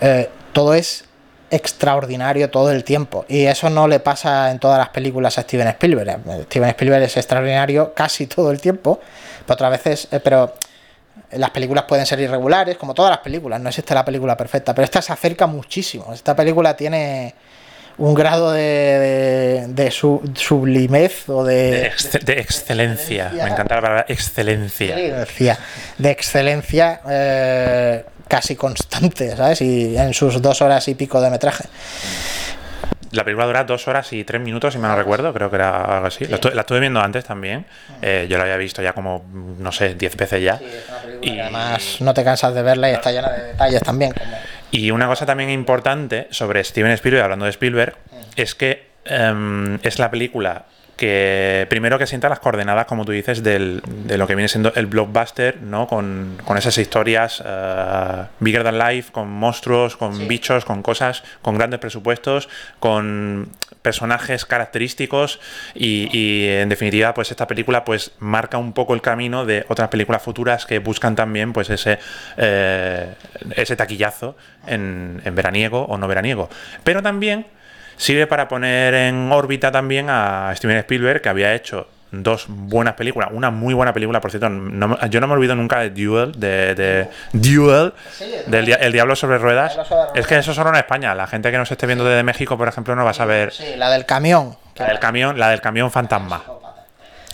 [0.00, 1.04] eh, todo es
[1.50, 3.24] extraordinario todo el tiempo.
[3.28, 6.20] Y eso no le pasa en todas las películas a Steven Spielberg.
[6.44, 9.00] Steven Spielberg es extraordinario casi todo el tiempo,
[9.44, 10.54] pero otras veces, eh, pero
[11.32, 14.84] las películas pueden ser irregulares, como todas las películas, no existe la película perfecta, pero
[14.84, 16.12] esta se acerca muchísimo.
[16.14, 17.34] Esta película tiene
[17.98, 23.30] un grado de, de, de su- sublimez o De, de, exce- de excelencia.
[23.32, 24.94] Me encanta la palabra excelencia.
[24.98, 25.58] excelencia,
[25.96, 29.62] de excelencia eh, casi constante, ¿sabes?
[29.62, 31.64] Y en sus dos horas y pico de metraje.
[33.16, 35.96] La película dura dos horas y tres minutos, si me lo recuerdo, creo que era
[35.96, 36.24] algo así.
[36.26, 37.64] La, estu- la estuve viendo antes también.
[38.02, 39.24] Eh, yo la había visto ya como,
[39.58, 40.60] no sé, diez veces ya.
[41.22, 44.12] Y además no te cansas de verla y está llena de detalles también.
[44.12, 44.36] Como...
[44.70, 47.96] Y una cosa también importante sobre Steven Spielberg, hablando de Spielberg,
[48.36, 50.64] es que em, es la película
[50.96, 54.72] que primero que sienta las coordenadas, como tú dices, del, de lo que viene siendo
[54.74, 55.86] el blockbuster, ¿no?
[55.86, 61.56] Con, con esas historias eh, bigger than life, con monstruos, con bichos, con cosas, con
[61.56, 62.48] grandes presupuestos,
[62.80, 63.50] con
[63.82, 65.38] personajes característicos
[65.74, 69.90] y, y, en definitiva pues esta película pues marca un poco el camino de otras
[69.90, 72.00] películas futuras que buscan también pues ese
[72.36, 73.14] eh,
[73.54, 76.48] ese taquillazo en, en veraniego o no veraniego
[76.82, 77.46] pero también
[77.96, 83.28] sirve para poner en órbita también a Steven Spielberg que había hecho dos buenas películas
[83.32, 86.74] una muy buena película por cierto no yo no me olvido nunca de Duel de,
[86.74, 87.92] de Duel
[88.46, 90.18] del dia- El Diablo sobre Ruedas Diablo sobre Ruedas.
[90.18, 92.68] es que eso solo en España la gente que nos esté viendo desde México por
[92.68, 94.56] ejemplo no va a saber Sí, la del camión.
[94.76, 96.42] la del camión, la del camión fantasma.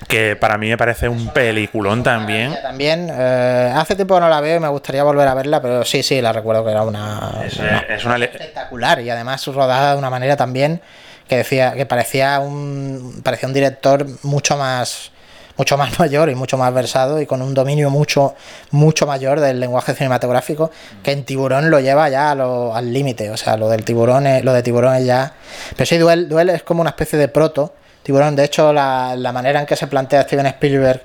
[0.08, 2.54] Que para mí me parece un peliculón también.
[2.62, 5.84] También, eh, hace tiempo que no la veo y me gustaría volver a verla, pero
[5.84, 9.46] sí, sí, la recuerdo que era una, Es, una- es una le- espectacular y además
[9.46, 10.80] rodada de una manera también
[11.28, 15.12] que decía que parecía un parecía un director mucho más
[15.56, 18.34] mucho más mayor y mucho más versado y con un dominio mucho
[18.70, 20.70] mucho mayor del lenguaje cinematográfico
[21.02, 24.44] que en Tiburón lo lleva ya lo- al límite o sea lo del tiburón es-
[24.44, 25.32] lo de Tiburón es ya
[25.76, 29.32] pero sí Duel, Duel es como una especie de proto Tiburón de hecho la, la
[29.32, 31.02] manera en que se plantea Steven Spielberg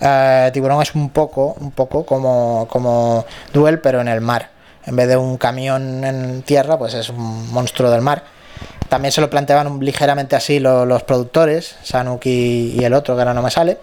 [0.00, 4.50] eh, Tiburón es un poco un poco como como Duel pero en el mar
[4.86, 8.22] en vez de un camión en tierra pues es un monstruo del mar
[8.88, 13.42] También se lo planteaban ligeramente así los, productores, Sanuk y, el otro, que ahora no
[13.42, 13.78] me sale.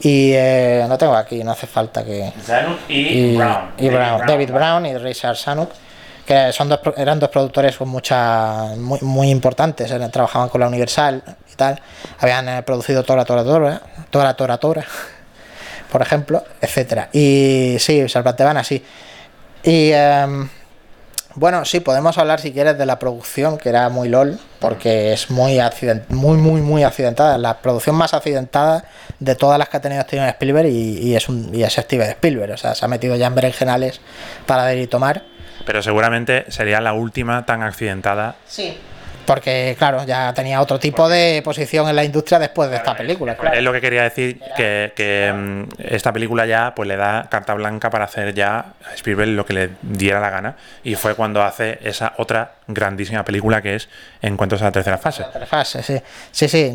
[0.00, 2.32] Y eh, no tengo aquí, no hace falta que.
[2.44, 3.70] Sanuk y, Brown.
[3.78, 4.86] Y David, Brown.
[4.86, 5.70] y Richard Sanuk,
[6.26, 11.22] que son dos, eran dos productores con mucha, muy, muy importantes, trabajaban con la Universal
[11.54, 11.80] y tal.
[12.18, 14.84] Habían eh, producido Tora Tora Tora, Tora Tora Tora,
[15.90, 18.84] por ejemplo, etcétera Y sí, se planteaban así.
[19.62, 19.90] Y.
[19.92, 20.48] Em,
[21.36, 25.32] bueno, sí, podemos hablar si quieres de la producción, que era muy LOL, porque es
[25.32, 27.38] muy accident muy, muy, muy accidentada.
[27.38, 28.84] La producción más accidentada
[29.18, 32.52] de todas las que ha tenido Steven Spielberg y, es, un, y es Steven Spielberg.
[32.52, 34.00] O sea, se ha metido ya en berenjenales
[34.46, 35.24] para ver y tomar.
[35.66, 38.36] Pero seguramente sería la última tan accidentada.
[38.46, 38.78] Sí
[39.24, 43.36] porque claro, ya tenía otro tipo de posición en la industria después de esta película.
[43.52, 47.90] Es lo que quería decir, que, mm, esta película ya pues le da carta blanca
[47.90, 51.78] para hacer ya a Spielberg lo que le diera la gana y fue cuando hace
[51.82, 53.88] esa otra grandísima película que es
[54.22, 55.22] Encuentros a la tercera fase.
[55.22, 56.00] La tercera fase, sí.
[56.30, 56.72] Sí, sí.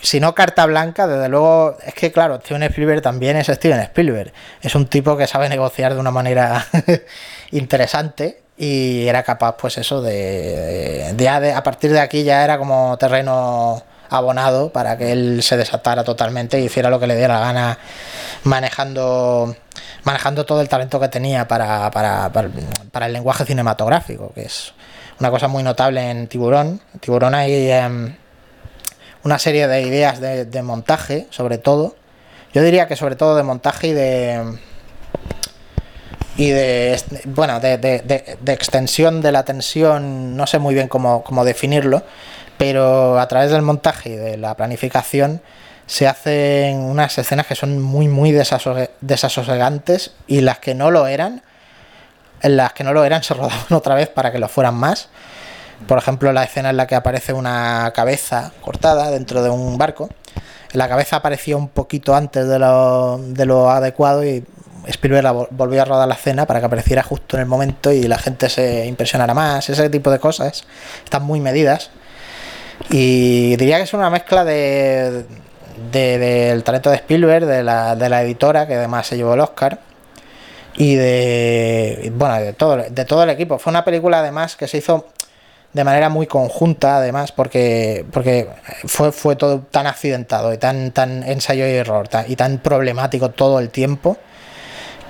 [0.00, 4.32] si no carta blanca, desde luego, es que claro, Steven Spielberg también es Steven Spielberg.
[4.60, 6.66] Es un tipo que sabe negociar de una manera
[7.52, 12.96] interesante y era capaz pues eso de, de, a partir de aquí ya era como
[12.98, 17.46] terreno abonado para que él se desatara totalmente y hiciera lo que le diera la
[17.46, 17.78] gana
[18.44, 19.56] manejando
[20.04, 24.74] manejando todo el talento que tenía para, para, para, el lenguaje cinematográfico que es
[25.18, 26.80] una cosa muy notable en Tiburón.
[27.00, 28.16] Tiburón hay em,
[29.22, 31.94] una serie de ideas de montaje sobre todo.
[32.52, 34.58] Yo diría que sobre todo de montaje y de
[36.42, 38.00] y de bueno de, de,
[38.40, 42.02] de, extensión de la tensión no sé muy bien cómo, cómo, definirlo
[42.58, 45.40] pero a través del montaje y de la planificación
[45.86, 51.42] se hacen unas escenas que son muy muy desasosegantes y las que no lo eran
[52.42, 55.10] las que no lo eran se rodaban otra vez para que lo fueran más.
[55.86, 60.08] Por ejemplo la escena en la que aparece una cabeza cortada dentro de un barco.
[60.72, 64.44] La cabeza aparecía un poquito antes de lo, de lo adecuado y
[64.86, 68.18] Spielberg volvió a rodar la escena para que apareciera justo en el momento y la
[68.18, 70.64] gente se impresionara más, ese tipo de cosas.
[71.04, 71.90] Están muy medidas.
[72.90, 75.24] Y diría que es una mezcla de,
[75.92, 79.78] del talento de Spielberg, de la, de la editora que además se llevó el Oscar
[80.74, 83.58] y de bueno de todo de todo el equipo.
[83.58, 85.06] Fue una película además que se hizo
[85.72, 88.48] de manera muy conjunta además porque porque
[88.86, 93.58] fue, fue todo tan accidentado y tan tan ensayo y error y tan problemático todo
[93.58, 94.16] el tiempo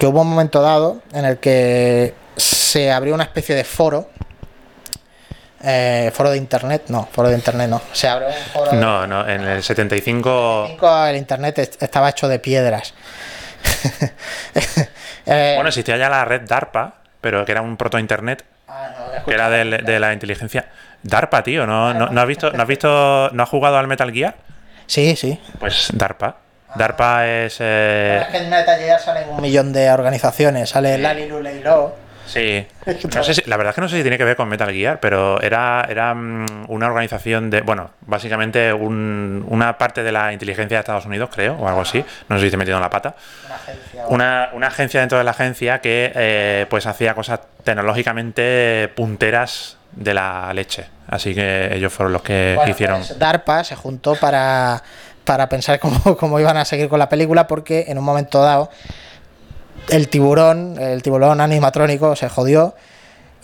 [0.02, 4.10] que hubo un momento dado en el que se abrió una especie de foro.
[5.62, 7.80] Eh, foro de internet, no, foro de internet no.
[7.92, 8.72] Se abrió un foro.
[8.72, 10.76] No, no, en el 75.
[11.08, 12.94] el internet estaba hecho de piedras.
[15.24, 18.44] Eh, bueno, existía ya la red DARPA, pero que era un proto-internet.
[18.66, 20.66] Ah, que era de, la inteligencia.
[21.04, 24.12] DARPA, tío, ¿no, no, no, has visto, ¿no has visto, no has jugado al Metal
[24.12, 24.34] Gear?
[24.88, 25.38] Sí, sí.
[25.60, 26.41] Pues DARPA.
[26.74, 27.58] DARPA es.
[27.60, 28.20] Eh...
[28.22, 30.70] Es que en Metal Gear salen un millón de organizaciones.
[30.70, 31.02] Sale sí.
[31.02, 31.94] Lali Luleilo.
[32.26, 32.66] Sí.
[33.14, 34.72] No sé si, la verdad es que no sé si tiene que ver con Metal
[34.72, 37.60] Gear, pero era, era mm, una organización de.
[37.60, 42.04] Bueno, básicamente un, una parte de la inteligencia de Estados Unidos, creo, o algo así.
[42.28, 43.14] No sé si estoy metiendo en la pata.
[43.46, 44.04] Una agencia.
[44.08, 50.14] Una, una agencia dentro de la agencia que eh, pues hacía cosas tecnológicamente punteras de
[50.14, 50.86] la leche.
[51.08, 52.98] Así que ellos fueron los que hicieron.
[52.98, 54.82] Pues DARPA se juntó para
[55.24, 55.80] para pensar
[56.18, 58.70] cómo, iban a seguir con la película, porque en un momento dado
[59.88, 62.74] el tiburón, el tiburón animatrónico se jodió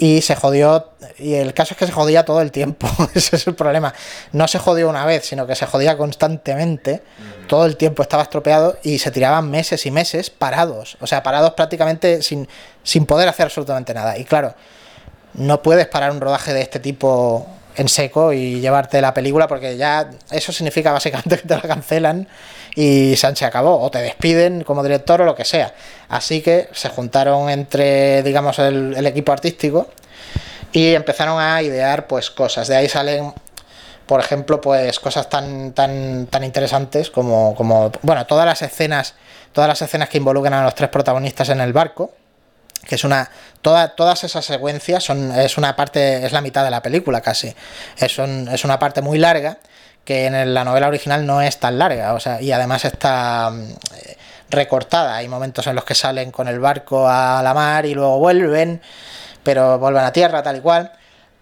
[0.01, 3.47] y se jodió, y el caso es que se jodía todo el tiempo, ese es
[3.49, 3.93] el problema.
[4.33, 7.03] No se jodió una vez, sino que se jodía constantemente,
[7.49, 11.53] todo el tiempo estaba estropeado y se tiraban meses y meses parados, o sea, parados
[11.55, 12.49] prácticamente sin,
[12.85, 14.17] sin poder hacer absolutamente nada.
[14.19, 14.55] Y claro,
[15.35, 19.77] no puedes parar un rodaje de este tipo en seco y llevarte la película porque
[19.77, 22.29] ya eso significa básicamente que te la cancelan
[22.75, 25.73] y se acabó o te despiden como director o lo que sea.
[26.09, 29.89] Así que se juntaron entre, digamos, el, equipo artístico
[30.73, 32.69] y empezaron a idear pues cosas.
[32.69, 33.33] De ahí salen,
[34.07, 39.15] por ejemplo, pues cosas tan, tan, tan interesantes como, como, bueno, todas las escenas,
[39.53, 42.13] todas las escenas que involucran a los tres protagonistas en el barco
[42.87, 43.31] que es una
[43.63, 47.55] toda, todas esas secuencias son es una parte es la mitad de la película casi.
[47.97, 49.59] Es, es una parte muy larga
[50.05, 53.73] que en la novela original no es tan larga o sea y además está mm,
[54.51, 55.17] recortada.
[55.17, 58.81] Hay momentos en los que salen con el barco a la mar y luego vuelven
[59.43, 60.93] pero vuelven a tierra tal y cual.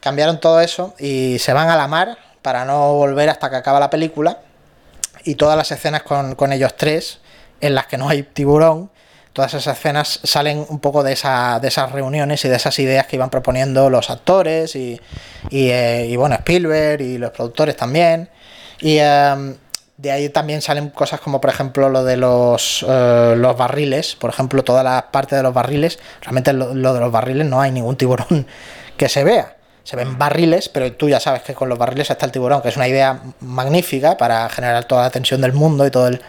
[0.01, 3.81] Cambiaron todo eso y se van a la mar para no volver hasta que acaba
[3.81, 4.39] la película.
[5.25, 7.19] Y todas las escenas con, con ellos tres
[7.61, 8.91] en las que no hay tiburón
[9.37, 13.07] todas esas escenas salen un poco de, esa, de esas reuniones y de esas ideas
[13.07, 14.99] que iban proponiendo los actores y,
[15.51, 18.31] y, eh, bueno, Spielberg y los productores también.
[18.81, 19.55] Y eh,
[19.99, 24.17] de ahí también salen cosas como, por ejemplo, lo de los, eh, los barriles.
[24.17, 25.99] Por ejemplo, toda la parte de los barriles.
[26.23, 28.47] Realmente lo de los barriles no hay ningún tiburón
[28.97, 29.56] que se vea
[29.87, 32.71] se ven barriles, pero tú ya sabes que con los barriles está el tiburón, que
[32.71, 36.21] es una idea magnífica para generar toda la tensión del mundo y todo el...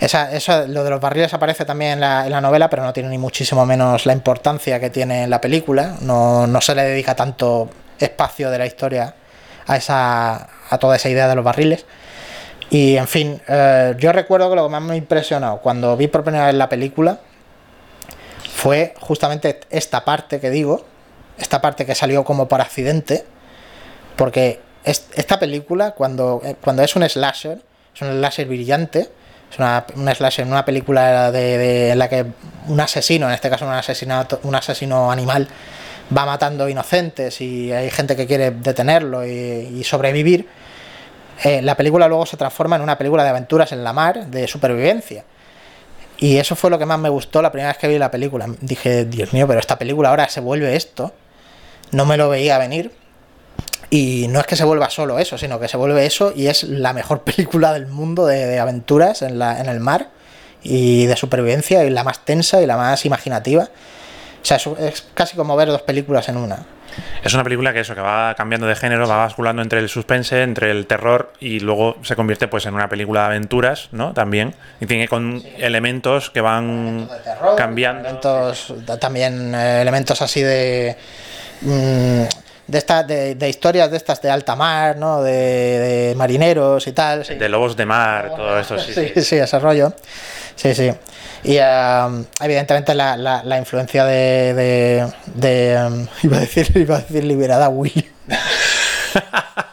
[0.00, 2.94] Esa, eso, lo de los barriles aparece también en la, en la, novela, pero no
[2.94, 5.96] tiene ni muchísimo menos la importancia que tiene en la película.
[6.00, 9.14] No, no se le dedica tanto espacio de la historia
[9.66, 11.84] a, esa, a toda esa idea de los barriles.
[12.70, 16.08] Y en fin, eh, yo recuerdo que lo que más me ha impresionado cuando vi
[16.08, 17.20] por primera vez la película
[18.54, 20.86] fue justamente esta parte que digo,
[21.38, 23.24] esta parte que salió como por accidente,
[24.16, 27.60] porque es, esta película, cuando, cuando es un slasher,
[27.94, 29.10] es un slasher brillante,
[29.50, 32.26] es una, una slasher, una película de, en la que
[32.68, 35.48] un asesino, en este caso un, asesinato, un asesino animal,
[36.16, 40.48] va matando inocentes y hay gente que quiere detenerlo y, y sobrevivir.
[41.44, 44.46] Eh, la película luego se transforma en una película de aventuras en la mar, de
[44.46, 45.24] supervivencia.
[46.18, 48.46] Y eso fue lo que más me gustó la primera vez que vi la película.
[48.60, 51.12] Dije, Dios mío, pero esta película ahora se vuelve esto
[51.92, 52.92] no me lo veía venir.
[53.88, 56.64] Y no es que se vuelva solo eso, sino que se vuelve eso y es
[56.64, 60.08] la mejor película del mundo de, de aventuras en, la, en, el mar
[60.62, 63.64] y de supervivencia y la más tensa y la más imaginativa.
[63.64, 66.66] O sea, es, casi como ver dos películas en una.
[67.22, 70.42] Es una película que eso, que va cambiando de género, va basculando entre el suspense,
[70.42, 74.12] entre el terror y luego se convierte pues en una película de aventuras, ¿no?
[74.12, 74.54] También.
[74.80, 75.52] Y tiene con sí.
[75.58, 78.00] elementos que van elementos terror, cambiando.
[78.08, 80.96] Elementos, también eh, elementos así de
[81.60, 82.28] de,
[82.78, 85.22] esta, de, de, historias de estas de alta mar, ¿no?
[85.22, 87.24] De, de marineros y tal.
[87.24, 87.34] Sí.
[87.34, 88.92] De lobos de mar, todo eso, sí.
[88.92, 89.92] Sí, sí, sí ese rollo.
[90.54, 90.92] Sí, sí.
[91.44, 94.54] Y uh, evidentemente la, la, la, influencia de.
[94.54, 98.10] de, de um, iba, a decir, iba a decir liberada Willy.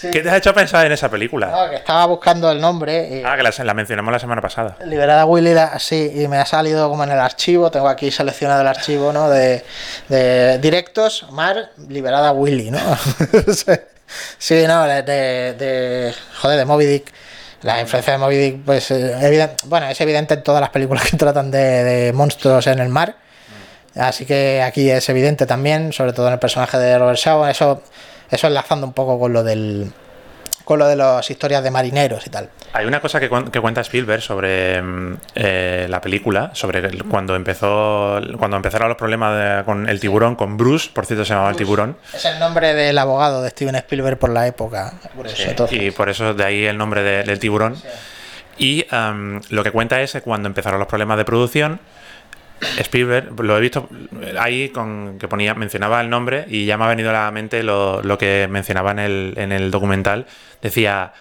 [0.00, 0.10] Sí.
[0.12, 1.48] ¿Qué te has hecho pensar en esa película?
[1.48, 3.08] No, que estaba buscando el nombre.
[3.18, 4.76] Y ah, que la, la, mencionamos la semana pasada.
[4.84, 7.68] Liberada Willy, sí, y me ha salido como en el archivo.
[7.68, 9.28] Tengo aquí seleccionado el archivo, ¿no?
[9.28, 9.64] De,
[10.08, 12.78] de directos, Mar, Liberada Willy, ¿no?
[14.38, 17.12] sí, no, de, de, de, Joder, de Moby Dick.
[17.62, 21.16] La influencia de Moby Dick, pues, evidente, bueno, es evidente en todas las películas que
[21.16, 23.16] tratan de, de monstruos en el mar.
[23.96, 27.46] Así que aquí es evidente también, sobre todo en el personaje de Robert Shaw.
[27.46, 27.82] Eso
[28.30, 29.92] eso enlazando un poco con lo del
[30.64, 32.50] con lo de las historias de marineros y tal.
[32.74, 34.82] Hay una cosa que, que cuenta Spielberg sobre
[35.34, 40.58] eh, la película, sobre cuando empezó cuando empezaron los problemas de, con el tiburón, con
[40.58, 41.62] Bruce, por cierto se llamaba Bruce.
[41.62, 41.96] el tiburón.
[42.12, 44.92] Es el nombre del abogado de Steven Spielberg por la época.
[45.16, 47.76] Por eso, sí, y por eso de ahí el nombre de, del tiburón.
[47.76, 47.88] Sí.
[48.58, 51.80] Y um, lo que cuenta es que cuando empezaron los problemas de producción,
[52.78, 53.88] Spielberg, lo he visto
[54.38, 57.62] ahí con que ponía, mencionaba el nombre y ya me ha venido a la mente
[57.62, 60.26] lo, lo que mencionaba en el, en el, documental.
[60.60, 61.12] Decía,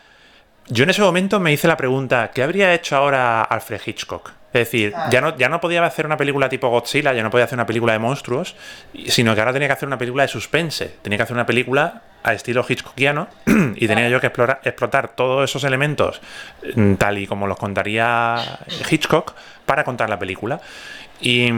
[0.67, 4.31] yo en ese momento me hice la pregunta, ¿qué habría hecho ahora Alfred Hitchcock?
[4.53, 5.09] Es decir, ah.
[5.11, 7.65] ya, no, ya no podía hacer una película tipo Godzilla, ya no podía hacer una
[7.65, 8.55] película de monstruos,
[9.07, 12.01] sino que ahora tenía que hacer una película de suspense, tenía que hacer una película
[12.23, 13.27] a estilo Hitchcockiano
[13.75, 16.21] y tenía yo que explorar, explotar todos esos elementos
[16.97, 19.33] tal y como los contaría Hitchcock
[19.65, 20.59] para contar la película.
[21.19, 21.49] Y,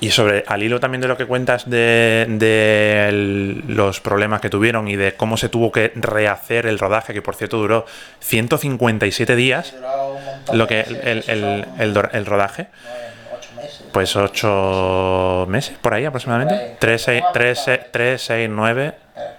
[0.00, 4.48] y, sobre al hilo también de lo que cuentas de, de el, los problemas que
[4.48, 7.84] tuvieron y de cómo se tuvo que rehacer el rodaje, que por cierto duró
[8.20, 9.74] 157 días,
[10.52, 11.24] lo que el,
[11.78, 12.68] el, el rodaje.
[13.92, 16.76] Pues 8 meses por ahí aproximadamente.
[16.78, 18.94] 3, 6, 3, 3, 6 9,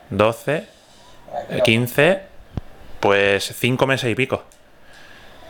[0.10, 0.66] 12,
[1.64, 2.22] 15,
[3.00, 4.44] pues 5 meses y pico.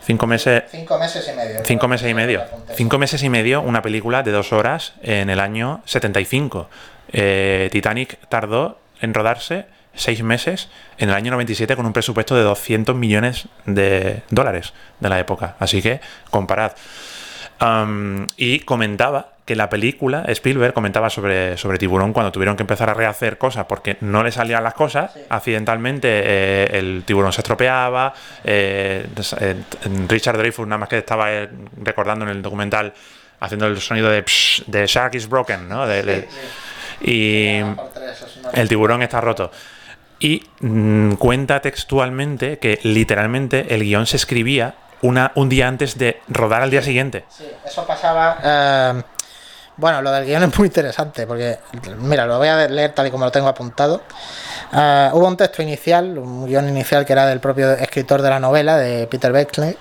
[0.04, 0.64] Cinco meses.
[0.72, 1.60] Cinco meses y medio.
[1.64, 2.44] Cinco meses y medio.
[2.76, 6.70] Cinco meses y medio, una película de dos horas en el año 75.
[7.14, 12.44] Eh, Titanic tardó en rodarse seis meses en el año 97 con un presupuesto de
[12.44, 15.56] 200 millones de dólares de la época.
[15.60, 16.74] Así que comparad.
[17.62, 22.90] Um, y comentaba que la película, Spielberg comentaba sobre, sobre Tiburón cuando tuvieron que empezar
[22.90, 25.20] a rehacer cosas porque no le salían las cosas, sí.
[25.28, 28.14] accidentalmente eh, el tiburón se estropeaba,
[28.46, 29.06] eh,
[29.42, 29.56] eh,
[30.08, 31.28] Richard Dreyfuss nada más que estaba
[31.84, 32.94] recordando en el documental
[33.42, 35.86] haciendo el sonido de, psh, de Shark is broken, ¿no?
[35.86, 36.30] De, de,
[37.02, 37.62] y
[38.54, 39.52] el tiburón está roto.
[40.18, 46.22] Y mmm, cuenta textualmente que literalmente el guion se escribía una, un día antes de
[46.30, 47.26] rodar al día siguiente.
[47.28, 48.38] Sí, eso pasaba.
[48.42, 49.04] Eh,
[49.82, 51.58] bueno, lo del guion es muy interesante porque,
[51.98, 54.04] mira, lo voy a leer tal y como lo tengo apuntado.
[54.72, 58.39] Eh, hubo un texto inicial, un guion inicial que era del propio escritor de la
[58.39, 59.32] novela, de Peter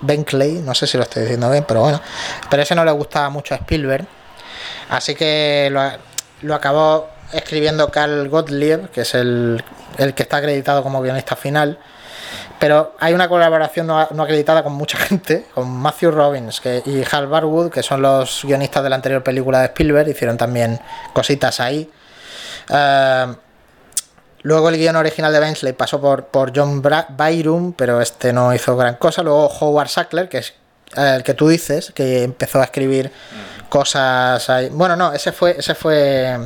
[0.01, 2.01] Benkley, no sé si lo estoy diciendo bien, pero bueno,
[2.49, 4.07] pero ese no le gustaba mucho a Spielberg,
[4.89, 5.83] así que lo,
[6.41, 9.63] lo acabó escribiendo Carl Gottlieb, que es el,
[9.99, 11.77] el que está acreditado como guionista final
[12.59, 17.71] pero hay una colaboración no, acreditada con mucha gente, con Matthew Robbins y Hal Barwood,
[17.71, 20.79] que son los guionistas de la anterior película de Spielberg, hicieron también
[21.13, 21.89] cositas ahí.
[22.69, 23.35] Eh,
[24.43, 28.77] luego el guion original de Bensley pasó por, por John Byrum, pero este no hizo
[28.77, 29.23] gran cosa.
[29.23, 30.53] Luego Howard Sackler, que es
[30.95, 33.11] el que tú dices, que empezó a escribir
[33.69, 34.69] cosas ahí.
[34.69, 36.37] Bueno, no, ese fue, ese fue,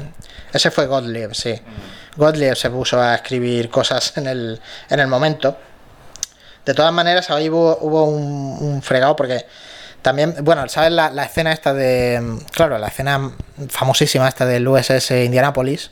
[0.54, 1.60] ese fue Gottlieb, sí.
[2.15, 5.58] Gottlieb se puso a escribir cosas en el, en el momento.
[6.65, 9.45] De todas maneras, ahí hubo, un, fregado porque
[10.01, 12.39] también, bueno, ¿sabes la, escena esta de.
[12.51, 13.32] Claro, la escena
[13.69, 15.91] famosísima esta del USS Indianapolis?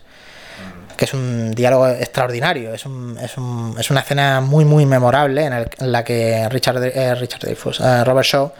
[0.98, 2.74] Que es un diálogo extraordinario.
[2.74, 7.16] Es, un, es, un, es una escena muy, muy memorable en, la que Richard, eh,
[7.16, 8.52] Richard Dreyfus, eh, Robert Shaw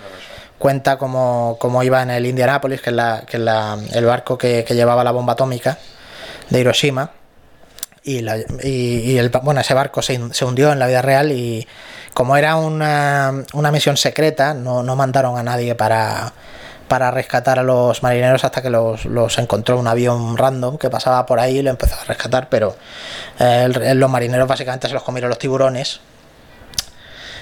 [0.64, 5.04] cuenta cómo, iba en el Indianapolis, que es, la, que la, el barco que, llevaba
[5.04, 5.78] la bomba atómica
[6.50, 7.12] de Hiroshima.
[8.06, 8.18] Y,
[9.18, 11.66] el, bueno, ese barco se, se, hundió en la vida real y
[12.14, 16.34] como era una, misión secreta, no, mandaron a nadie para,
[16.88, 21.40] para rescatar a los marineros hasta que los, encontró un avión random que pasaba por
[21.40, 22.76] ahí y lo empezó a rescatar, pero
[23.40, 26.02] eh, los marineros básicamente se los comieron los tiburones.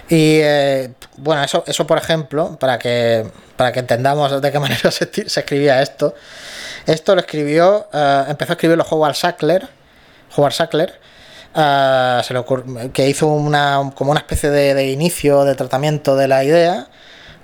[0.10, 4.92] Y eh, bueno, eso, eso por ejemplo, para que, para que entendamos de qué manera
[4.92, 6.16] se, escribía esto,
[6.86, 9.81] esto lo escribió, eh, empezó a escribirlo Howard Sackler,
[10.36, 11.00] Howard Sackler,
[11.54, 16.88] se le que hizo una, como una especie de, inicio de tratamiento de la idea.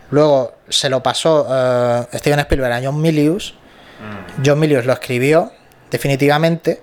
[0.10, 3.56] Luego se lo pasó uh, Steven Spielberg a John Milius.
[4.00, 4.44] Mm.
[4.46, 5.52] John Milius lo escribió
[5.92, 6.82] definitivamente.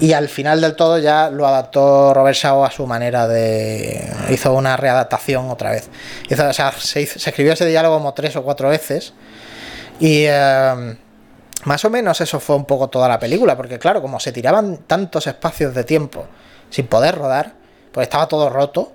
[0.00, 4.08] Y al final del todo ya lo adaptó Robert Shaw a su manera de.
[4.30, 5.90] Hizo una readaptación otra vez.
[6.30, 9.12] Hizo, o sea, se, escribió ese diálogo como tres o cuatro veces.
[9.98, 10.24] Y.
[10.26, 10.96] Eh,
[11.64, 14.78] más o menos eso fue un poco toda la película, porque claro, como se tiraban
[14.86, 16.26] tantos espacios de tiempo
[16.70, 17.52] sin poder rodar,
[17.92, 18.92] pues estaba todo roto.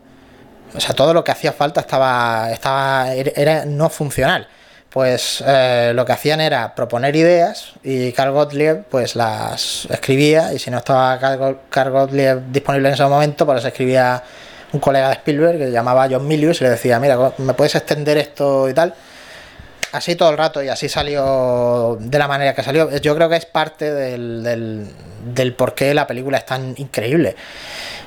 [0.75, 4.47] O sea, todo lo que hacía falta estaba, estaba era no funcional.
[4.89, 10.59] Pues eh, lo que hacían era proponer ideas y Carl Gottlieb pues las escribía y
[10.59, 11.17] si no estaba
[11.69, 14.23] Carl Gottlieb disponible en ese momento, pues escribía
[14.71, 18.17] un colega de Spielberg que llamaba John Milius y le decía, mira, ¿me puedes extender
[18.17, 18.93] esto y tal?
[19.93, 22.89] Así todo el rato y así salió de la manera que salió.
[22.97, 24.87] Yo creo que es parte del,
[25.33, 27.35] del, por qué la película es tan increíble.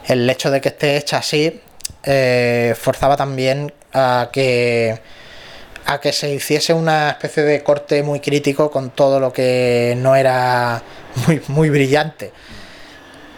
[0.07, 1.61] El hecho de que esté hecha así
[2.03, 5.01] eh, forzaba también a que
[5.89, 10.17] a que se hiciese una especie de corte muy crítico con todo lo que no
[10.17, 10.83] era
[11.27, 12.33] muy, muy brillante.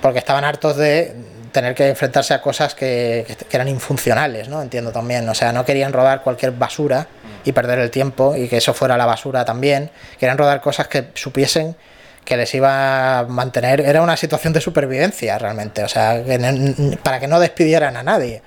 [0.01, 1.15] Porque estaban hartos de
[1.53, 4.63] tener que enfrentarse a cosas que, que, eran infuncionales, ¿no?
[4.63, 5.29] Entiendo también.
[5.29, 7.07] O sea, no querían rodar cualquier basura
[7.49, 9.91] y perder el tiempo y que eso fuera la basura también.
[10.21, 11.75] Querían rodar cosas que supiesen
[12.25, 13.81] que les iba a mantener.
[13.81, 16.23] Era una situación de supervivencia realmente, o sea,
[17.03, 18.43] para que no despidieran a nadie.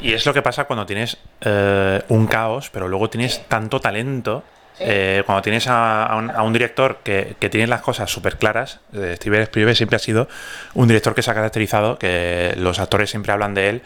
[0.00, 4.42] Y es lo que pasa cuando tienes eh, un caos, pero luego tienes tanto talento.
[4.80, 9.76] Eh, cuando tienes a, un, director que, tiene las cosas súper claras, eh, Steven Spielberg
[9.76, 10.28] siempre ha sido
[10.72, 13.82] un director que se ha caracterizado, que los actores siempre hablan de él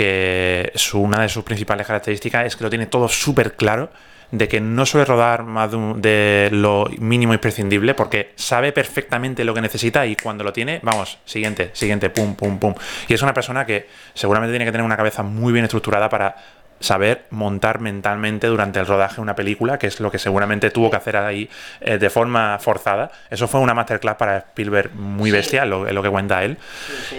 [0.00, 3.90] que una de sus principales características es que lo tiene todo súper claro,
[4.30, 9.60] de que no suele rodar más de, lo mínimo imprescindible, porque sabe perfectamente lo que
[9.60, 12.74] necesita y cuando lo tiene, vamos, siguiente, siguiente, pum, pum, pum.
[13.08, 16.34] Y es una persona que seguramente tiene que tener una cabeza muy bien estructurada para
[16.80, 20.96] saber montar mentalmente durante el rodaje una película, que es lo que seguramente tuvo que
[20.96, 21.48] hacer ahí
[21.80, 23.10] eh, de forma forzada.
[23.30, 26.56] Eso fue una masterclass para Spielberg muy bestial, lo, lo, que cuenta él.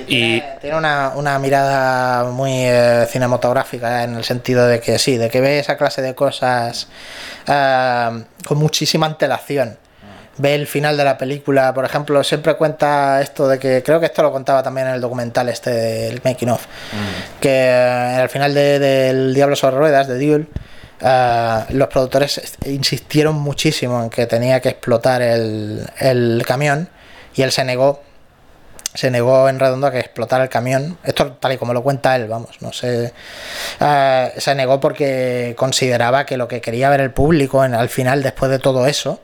[0.07, 5.41] y tiene, una, mirada muy eh, cinematográfica en el sentido de que sí, de que
[5.41, 6.87] ve esa clase de cosas
[7.47, 9.77] eh, con muchísima antelación
[10.41, 14.07] ve el final de la película, por ejemplo, siempre cuenta esto de que, creo que
[14.07, 17.39] esto lo contaba también en el documental este del Making of, mm.
[17.39, 20.47] que eh, al final del Diablo sobre Ruedas, de Duel,
[20.99, 26.89] eh, los productores insistieron muchísimo en que tenía que explotar el, camión
[27.35, 28.01] y él se negó
[28.93, 30.97] se negó en redondo a que explotara el camión.
[31.05, 33.13] Esto tal y como lo cuenta él, vamos, no sé.
[33.79, 38.21] Eh, se negó porque consideraba que lo que quería ver el público en, al final,
[38.21, 39.21] después de todo eso,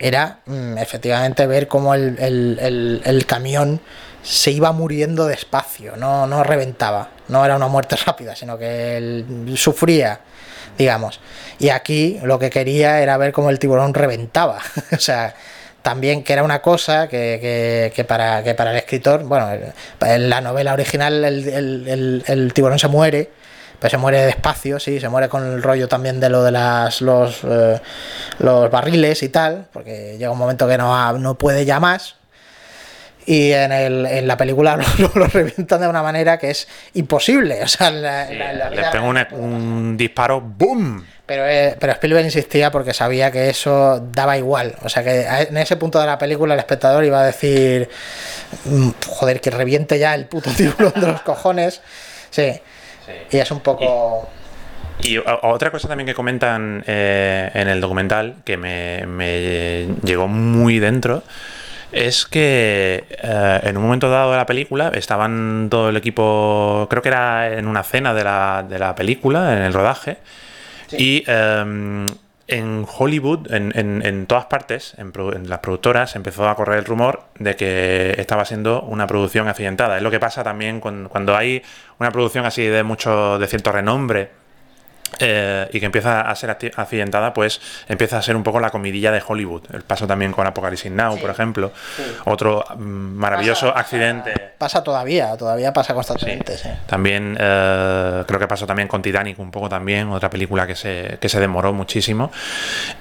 [0.00, 3.80] era mm, efectivamente ver cómo el, camión
[4.22, 9.54] se iba muriendo despacio, no, no reventaba, no era una muerte rápida, sino que él
[9.56, 10.20] sufría,
[10.76, 11.20] digamos.
[11.58, 14.58] Y aquí lo que quería era ver cómo el tiburón reventaba,
[14.92, 15.34] o sea,
[15.82, 19.50] también que era una cosa que, que, para, que para el escritor, bueno,
[20.00, 23.30] en la novela original el, el, tiburón se muere,
[23.80, 27.00] pues se muere despacio, sí, se muere con el rollo también de lo de las,
[27.00, 27.80] los, eh,
[28.38, 32.16] los barriles y tal, porque llega un momento que no, no puede ya más,
[33.26, 37.62] y en, el, en la película lo, revientan de una manera que es imposible.
[37.62, 41.06] O sea, le pega un, disparo, ¡boom!
[41.26, 44.74] Pero, eh, pero Spielberg insistía porque sabía que eso daba igual.
[44.82, 47.88] O sea, que en ese punto de la película el espectador iba a decir,
[48.64, 51.82] mm, joder, que reviente ya el puto tiburón de los cojones.
[52.30, 52.60] Sí.
[53.30, 54.28] Y es un poco...
[55.02, 60.78] Y otra cosa también que comentan eh, en el documental que me, me llegó muy
[60.78, 61.22] dentro
[61.92, 67.02] es que eh, en un momento dado de la película estaban todo el equipo, creo
[67.02, 70.18] que era en una cena de la, de la película, en el rodaje,
[70.92, 72.06] y em,
[72.50, 75.12] en Hollywood, en, en, todas partes, en,
[75.48, 79.96] las productoras, empezó a correr el rumor de que estaba siendo una producción accidentada.
[79.96, 81.62] Es lo que pasa también cuando, cuando hay
[81.98, 84.39] una producción así de mucho, de cierto renombre
[85.18, 89.10] eh, y que empieza a ser accidentada, pues empieza a ser un poco la comidilla
[89.10, 89.64] de Hollywood.
[89.72, 91.72] El paso también con Apocalypse Now, por ejemplo.
[92.24, 94.32] Otro mm, maravilloso accidente.
[94.56, 96.56] Pasa, todavía, todavía pasa constantemente.
[96.86, 101.18] También eh, creo que pasó también con Titanic un poco también, otra película que se,
[101.20, 102.30] que se demoró muchísimo.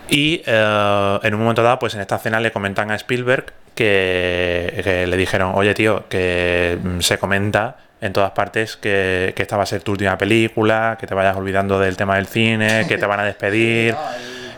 [0.10, 4.82] Y eh, en un momento dado, pues en esta escena le comentan a Spielberg que,
[4.84, 9.64] que le dijeron, oye tío, que mm, se comenta en todas partes que, esta va
[9.64, 13.06] a ser tu última película, que te vayas olvidando del tema del cine, que te
[13.06, 13.96] van a despedir.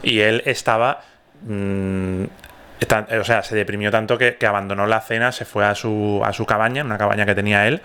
[0.03, 1.01] Y él estaba.
[1.43, 2.25] Mm,
[3.19, 6.45] o sea, se deprimió tanto que, abandonó la cena, se fue a su, a su
[6.45, 7.81] cabaña, una cabaña que tenía él,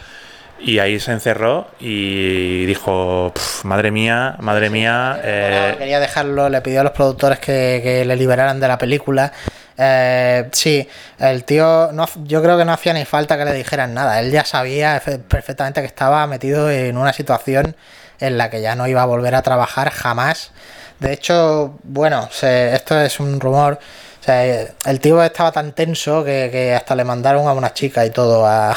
[0.59, 3.33] y ahí se encerró y dijo,
[3.65, 5.21] madre mía, madre mía.
[5.23, 9.33] Eh, quería dejarlo, le pidió a los productores que, que le liberaran de la película
[9.79, 13.95] eh, sí, el tío, no, yo creo que no hacía ni falta que le dijeran
[13.95, 14.20] nada.
[14.20, 17.77] Él ya sabía perfectamente que estaba metido en una situación
[18.20, 20.53] en la que ya no iba a volver a trabajar jamás.
[21.01, 23.79] De hecho, bueno, esto es un rumor.
[24.27, 28.74] el tío estaba tan tenso que, hasta le mandaron a una chica y todo a...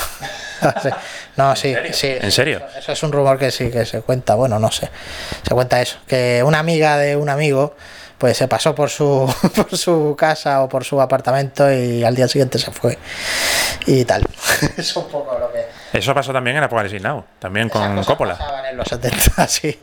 [1.38, 2.18] no, sí, sí.
[2.20, 2.62] ¿En serio?
[2.78, 4.36] eso es un rumor que sí, que se cuenta.
[4.36, 4.90] Bueno, no sé.
[5.48, 5.98] Se cuenta eso.
[6.06, 7.76] Que una amiga de un amigo
[8.20, 12.28] pues se pasó por su, por su casa o por su apartamento y al día
[12.28, 13.00] siguiente se fue
[13.88, 14.24] y tal.
[14.78, 15.66] Eso un poco lo que...
[15.98, 18.38] Eso pasó también en Apocalipsis Now, también con Coppola.
[18.70, 19.80] En los 70, sí.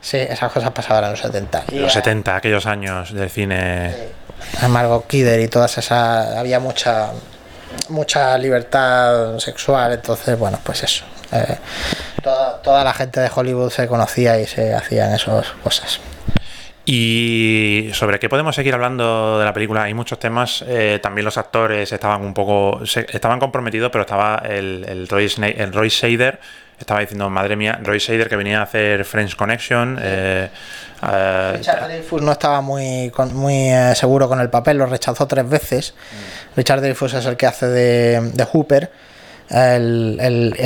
[0.00, 1.64] Sí, esas cosas pasaban en los 70.
[1.72, 3.92] los 70, aquellos años del cine.
[4.60, 4.66] Sí.
[4.68, 6.36] Margot Kidder y todas esas.
[6.36, 7.10] Había mucha
[7.88, 11.04] mucha libertad sexual, entonces, bueno, pues eso.
[11.32, 11.56] Eh,
[12.22, 16.00] toda, toda la gente de Hollywood se conocía y se hacían esas cosas.
[16.90, 20.64] Y sobre qué podemos seguir hablando de la película, hay muchos temas.
[20.66, 22.80] Eh, también los actores estaban un poco.
[22.82, 26.40] estaban comprometidos, pero estaba el, el, Roy, el Roy Shader.
[26.80, 29.98] Estaba diciendo, madre mía, Roy Shader que venía a hacer French Connection.
[30.00, 30.48] Eh,
[31.02, 35.92] eh, Richard Dreyfuss no estaba muy, muy seguro con el papel, lo rechazó tres veces.
[35.92, 36.56] Mm.
[36.56, 38.90] Richard Dreyfuss es el que hace de, de Hooper,
[39.50, 40.56] el, el,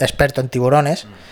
[0.00, 1.04] experto en tiburones.
[1.04, 1.28] Mm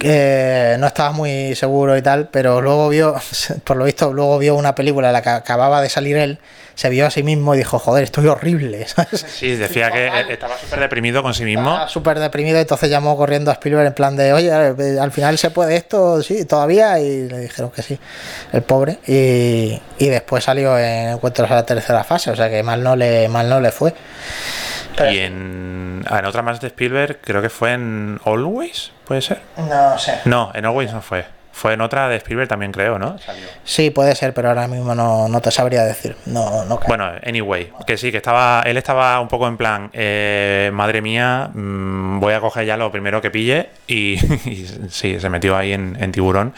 [0.00, 3.14] que no estaba muy seguro y tal, pero luego vio,
[3.64, 6.38] por lo visto, luego vio una película en la que acababa de salir él,
[6.74, 8.86] se vio a sí mismo y dijo, joder, estoy horrible.
[9.12, 11.70] Sí, decía que estaba súper deprimido con sí mismo.
[11.70, 15.36] Estaba súper deprimido, entonces llamó corriendo a Spielberg en plan de, oye, eh, al final
[15.36, 17.98] se puede esto, sí, todavía, y le dijeron que sí,
[18.52, 22.62] el pobre, y, y después salió en Encuentros a la tercera fase, o sea que
[22.62, 23.94] mal no le, mal no le fue.
[25.10, 29.40] Y en, en otra más de Spielberg, creo que fue en Always, ¿puede ser?
[29.56, 30.20] No sé.
[30.24, 31.24] No, en Always no fue.
[31.52, 33.16] Fue en otra de Spielberg también, creo, ¿no?
[33.64, 36.16] Sí, puede ser, pero ahora mismo no, te sabría decir.
[36.24, 40.70] No, no bueno, anyway, que sí, que estaba, él estaba un poco en plan, eh,
[40.72, 44.16] madre mía, mm, voy a coger ya lo primero que pille y,
[44.88, 46.54] sí, se metió ahí en, en tiburón.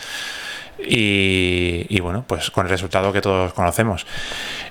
[0.85, 4.07] Y, bueno, pues con el resultado que todos conocemos.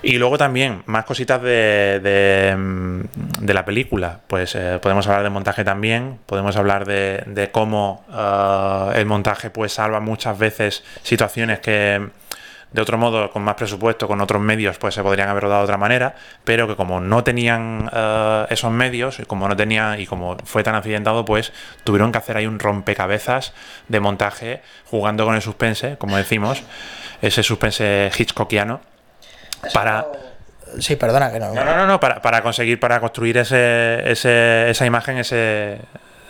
[0.01, 4.21] Y luego también, más cositas de, de, mm, la película.
[4.27, 9.73] Pues eh, podemos hablar de montaje también, podemos hablar de, cómo eh, el montaje pues
[9.73, 12.09] salva muchas veces situaciones que
[12.71, 15.65] de otro modo, con más presupuesto, con otros medios, pues se podrían haber rodado de
[15.65, 20.07] otra manera, pero que como no tenían eh, esos medios, y como no tenía, y
[20.07, 21.51] como fue tan accidentado, pues
[21.83, 23.53] tuvieron que hacer ahí un rompecabezas
[23.89, 26.63] de montaje, jugando con el suspense, como decimos,
[27.21, 28.79] ese suspense hitchcockiano,
[29.73, 30.07] para.
[30.79, 31.53] Sí, perdona que no.
[31.53, 35.79] No, no, no, para, para conseguir, para construir ese, ese, esa imagen, ese,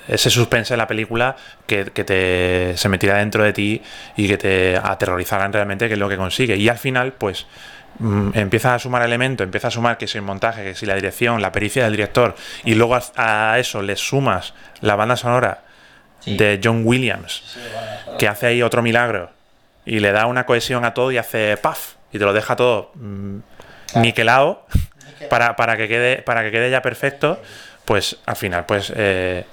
[0.07, 1.35] ese suspense en la película
[1.67, 3.81] que, te se metiera dentro de ti
[4.17, 6.55] y que te aterrorizaran realmente, que es lo que consigue.
[6.57, 7.45] Y al final, pues
[7.99, 10.95] mm, empiezas a sumar elementos, empiezas a sumar que si el montaje, que si la
[10.95, 12.35] dirección, la pericia del director,
[12.65, 13.01] y luego a,
[13.53, 15.63] a eso le sumas la banda sonora
[16.21, 16.37] Sí.
[16.37, 17.57] de John Williams,
[18.19, 19.31] que hace ahí otro milagro,
[19.87, 21.95] y le da una cohesión a todo y hace ¡paf!
[22.13, 23.37] y te lo deja todo mm,
[23.95, 24.67] niquelado
[25.31, 27.41] para, para que quede para que quede ya perfecto,
[27.85, 29.45] pues al final pues eh,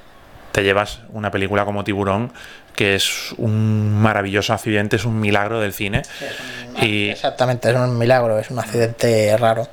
[0.52, 2.32] te llevas una película como Tiburón
[2.74, 6.02] que es un maravilloso accidente, es un milagro del cine.
[6.80, 9.66] Y Exactamente, es un milagro, es un accidente raro.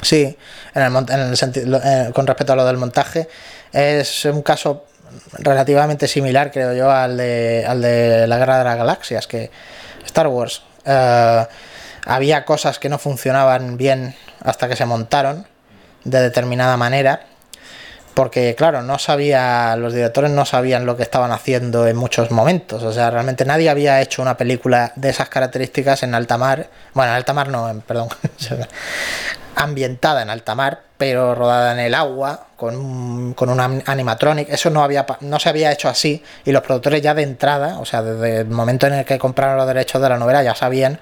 [0.00, 0.36] Sí,
[0.74, 3.28] en el, en el senti- lo- eh, con respecto a lo del montaje,
[3.72, 4.86] es un caso
[5.38, 9.50] relativamente similar, creo yo, al de, al de la Guerra de las Galaxias, que
[10.04, 10.62] Star Wars.
[10.84, 11.46] eh,
[12.06, 15.46] había cosas que no funcionaban bien hasta que se montaron
[16.02, 17.20] de determinada manera.
[18.14, 22.82] Porque, claro, no sabía, los directores no sabían lo que estaban haciendo en muchos momentos.
[22.82, 26.68] O sea, realmente nadie había hecho una película de esas características en alta mar.
[26.92, 28.08] Bueno, en alta mar no, en- perdón.
[29.56, 34.48] ambientada en alta mar, pero rodada en el agua, con con un am- animatronic.
[34.50, 36.22] Eso no, había, no se había hecho así.
[36.44, 39.56] Y los productores ya de entrada, o sea, desde el momento en el que compraron
[39.56, 40.98] los derechos de la novela, ya sabían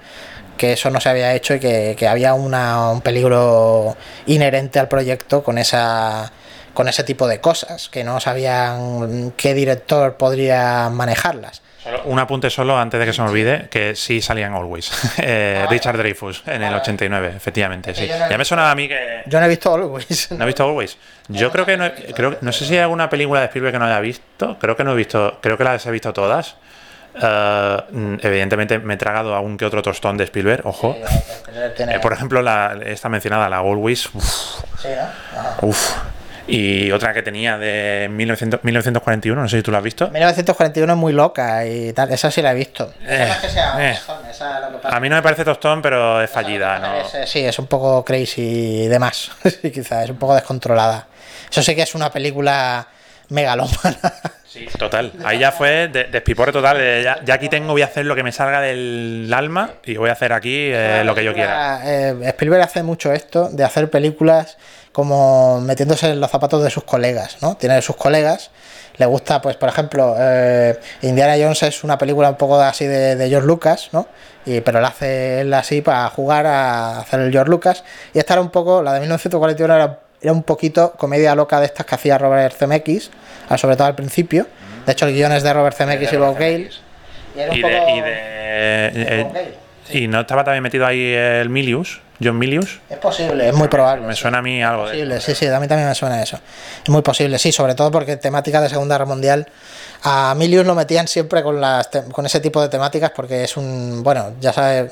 [0.57, 3.95] que eso no se había hecho y que, que había una- un peligro
[4.27, 6.31] inherente al proyecto con esa
[6.73, 11.61] con ese tipo de cosas, que no sabían qué director podría manejarlas.
[11.83, 14.91] Solo un apunte solo antes de que se me olvide, que sí salía en Always.
[15.17, 18.07] Eh, Richard Dreyfus en el 89, efectivamente, sí.
[18.07, 19.23] no- Ya me sonaba a mí que...
[19.25, 20.31] Yo no he visto Always.
[20.31, 20.97] ¿No has visto Always?
[21.27, 23.85] Yo creo que no, creo, no sé si hay alguna película de Spielberg que no
[23.85, 24.57] haya visto.
[24.59, 26.55] Creo que no he visto, creo que las he visto todas.
[27.19, 30.95] Eh, mm, evidentemente me he tragado algún que otro tostón de Spielberg, ojo.
[31.51, 34.07] Eh, por ejemplo, la, esta mencionada, la Always.
[34.13, 34.61] uf,
[35.61, 35.93] uf.
[36.51, 40.09] Y otra que tenía de 1900 1941, no sé si tú la has visto.
[40.09, 42.93] 1941 es muy loca y tal, esa sí la he visto.
[43.05, 43.93] Eh, Esa no es que sea eh.
[43.95, 46.95] tostón, esa lo que pasa A mí no me parece tostón, pero es fallida, ¿no?
[47.01, 48.41] es, eh, sí, es un poco crazy
[48.83, 49.31] y demás.
[49.61, 51.07] Sí, quizás es un poco descontrolada.
[51.49, 52.87] Eso sí que es una película
[53.29, 53.97] megalómana.
[54.45, 55.13] Sí, total.
[55.23, 56.77] Ahí ya fue de- despiporre total.
[57.25, 60.13] ya aquí tengo, voy a hacer lo que me salga del alma y voy a
[60.13, 61.79] hacer aquí eh, lo que yo quiera.
[61.85, 64.57] Eh, Spielberg hace mucho esto de hacer películas
[64.91, 67.55] como metiéndose en los zapatos de sus colegas, ¿no?
[67.55, 68.51] Tiene sus colegas.
[68.97, 73.15] Le gusta, pues, por ejemplo, eh, Indiana Jones es una película un poco así de,
[73.15, 74.07] de George Lucas, ¿no?
[74.45, 77.83] Y, pero la hace él así para jugar a hacer el George Lucas.
[78.13, 81.67] Y esta era un poco, la de 1941 era, era un poquito comedia loca de
[81.67, 83.11] estas que hacía Robert Zemeckis,
[83.49, 84.45] ah, sobre todo al principio.
[84.85, 86.69] De hecho, el guion es de Robert Zemeckis y Bob Gale.
[87.35, 88.11] Y era un Y de, poco- y de-
[88.93, 89.53] eh, Bob Gale,
[89.93, 92.79] y no estaba también metido ahí el Milius, John Milius.
[92.89, 94.05] Es posible, es muy probable.
[94.05, 96.39] Me suena a mí algo de posible, sí, sí, a mí también me suena eso.
[96.83, 99.47] Es muy posible, sí, sobre todo porque temática de Segunda Guerra Mundial.
[100.03, 104.03] A Milius lo metían siempre con, las con ese tipo de temáticas porque es un.
[104.03, 104.91] Bueno, ya sabes.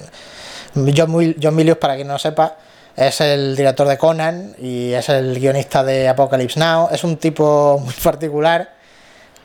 [0.73, 2.57] John, John Milius, para quien no lo sepa,
[2.95, 6.89] es el director de Conan y es el guionista de Apocalypse Now.
[6.91, 8.69] Es un tipo muy particular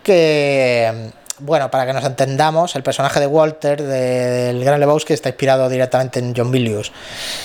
[0.02, 1.12] que.
[1.44, 6.18] Bueno, para que nos entendamos, el personaje de Walter del Gran Lebowski está inspirado directamente
[6.18, 6.90] en John Milius.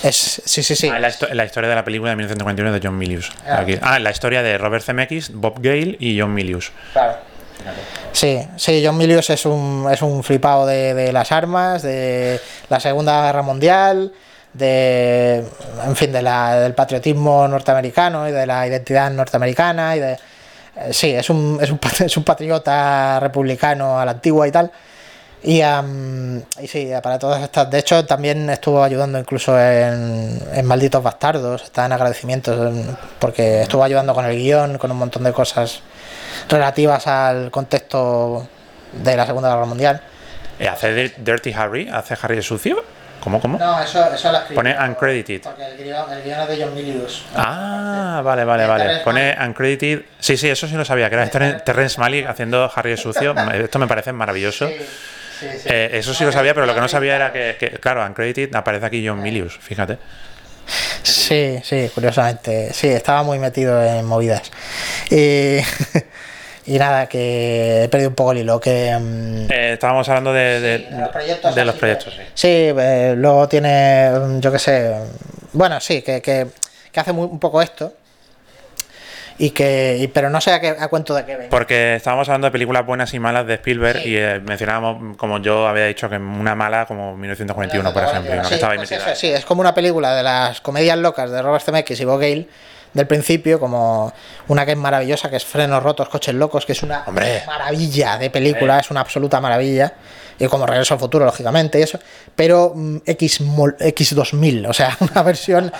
[0.01, 0.87] Es, sí, sí, sí.
[0.87, 3.29] Ah, la, la historia de la película de 1941 de John Milius.
[3.45, 3.59] Ah.
[3.59, 3.77] Aquí.
[3.81, 6.71] Ah, la historia de Robert Zemeckis, Bob Gale y John Milius.
[6.93, 7.17] Claro.
[8.13, 12.39] Sí, sí, John Milius es un, es un flipado de, de las armas, de
[12.69, 14.13] la Segunda Guerra Mundial,
[14.53, 15.43] de,
[15.85, 20.17] en fin, de la, del patriotismo norteamericano y de la identidad norteamericana y de...
[20.79, 24.71] eh, Sí, es un, es, un, es un patriota republicano a la antigua y tal.
[25.41, 27.69] Y, am, y sí, para todas estas.
[27.69, 31.63] De hecho, también estuvo ayudando incluso en, en Malditos Bastardos.
[31.63, 35.79] Está en agradecimientos en- porque estuvo ayudando con el guion, con un montón de cosas
[36.49, 38.47] relativas al contexto
[38.91, 40.01] de la Segunda Guerra Mundial.
[40.69, 41.87] ¿Hace Dir- Dirty Harry?
[41.87, 42.83] ¿Hace Harry el sucio?
[43.19, 43.57] ¿Cómo, cómo?
[43.59, 45.41] No, eso, eso la Pone uncredited.
[45.41, 47.25] Porque el guion, el guion es de John Milius.
[47.35, 48.83] Ah, vale, vale, vale.
[48.85, 50.01] Terrence Pone uncredited.
[50.19, 53.35] Sí, sí, eso sí lo sabía, que era Terren- Terrence Malick haciendo Harry el sucio.
[53.53, 54.67] Esto me parece maravilloso.
[54.67, 54.75] Sí,
[55.39, 55.69] sí, sí.
[55.69, 58.53] Eh, eso sí lo sabía, pero lo que no sabía era que, que, claro, uncredited
[58.55, 59.97] aparece aquí John Milius, fíjate.
[61.03, 62.73] Sí, sí, curiosamente.
[62.73, 64.51] Sí, estaba muy metido en movidas.
[65.09, 65.57] Y,
[66.69, 68.59] y nada, que he perdido un poco el hilo.
[68.59, 71.55] Que, mm, Eh, estábamos hablando de, de- de los proyectos.
[71.55, 72.27] de los así proyectos, que- sí.
[72.33, 72.47] Sí,
[72.79, 74.93] eh, luego tiene, mm, yo qué sé.
[75.53, 76.47] Bueno, sí, que, que,
[76.91, 77.93] que hace muy- un poco esto.
[79.41, 81.49] Y que, y- pero no sé a, qué, a cuento de qué venga.
[81.49, 84.09] Porque estábamos hablando de películas buenas y malas de Spielberg Sí.
[84.09, 88.47] y eh, mencionábamos, como yo había dicho, que una mala como 1941, por ejemplo, que
[88.49, 91.41] Sí, estaba ahí pues eso, sí, es como una película de las comedias locas de
[91.41, 92.47] Robert Zemeckis y Bob Gale,
[92.93, 94.11] del principio, como
[94.47, 97.43] una que es maravillosa, que es Frenos Rotos, Coches Locos, que es una Hombre.
[97.45, 99.93] maravilla de película, es una absoluta maravilla.
[100.39, 101.99] Y como Regreso al Futuro, lógicamente, y eso.
[102.35, 105.71] Pero mm, X, mol- X2000, o sea, una versión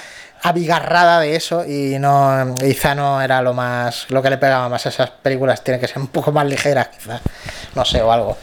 [0.42, 4.86] abigarrada de eso y no quizá no era lo más lo que le pegaba más
[4.86, 7.20] a esas películas tiene que ser un poco más ligeras quizá
[7.76, 8.38] no sé o algo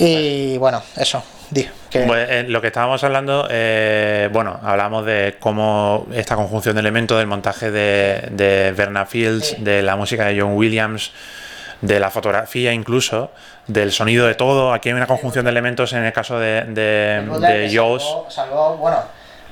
[0.00, 1.22] y bueno eso
[1.52, 6.74] di que Pues, eh, lo que estábamos hablando, eh, bueno, hablamos de cómo esta conjunción
[6.74, 11.12] de elementos del montaje de, de Verna Fields, de la música de John Williams,
[11.80, 13.30] de la fotografía incluso,
[13.66, 14.72] del sonido de todo.
[14.72, 18.02] Aquí hay una conjunción de elementos en el caso de, de, de Jaws.
[18.02, 18.98] salvó, salvó- bueno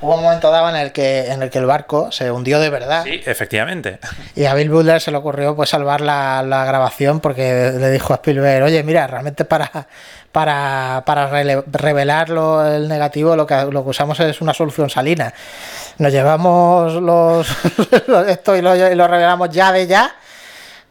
[0.03, 2.71] hubo un momento dado en el que en el que el barco se hundió de
[2.71, 3.99] verdad Sí, efectivamente.
[4.35, 8.11] y a Bill Butler se le ocurrió pues salvar la, la grabación porque le dijo
[8.11, 9.69] a Spielberg, oye, mira, realmente para
[10.31, 15.33] para, para rele- revelarlo el negativo lo que, lo que usamos es una solución salina.
[15.97, 17.47] Nos llevamos los
[18.27, 20.15] esto y lo, lo revelamos ya de ya.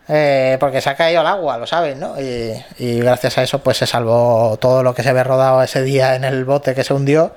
[0.08, 2.20] eh, porque se ha caído al agua, lo sabes, ¿no?
[2.20, 5.82] Y, y gracias a eso pues se salvó todo lo que se había rodado ese
[5.82, 7.34] día en el bote que se hundió.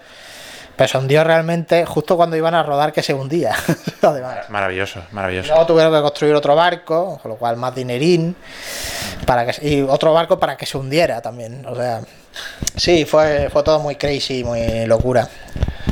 [0.75, 3.53] Pero se hundió realmente justo cuando iban a rodar que se hundía.
[4.01, 4.37] Además.
[4.49, 5.49] Maravilloso, maravilloso.
[5.49, 8.35] Luego tuvieron que construir otro barco, con lo cual más dinerín,
[9.25, 11.65] para que, y otro barco para que se hundiera también.
[11.67, 12.01] O sea,
[12.75, 15.27] sí, fue, fue todo muy crazy, muy locura.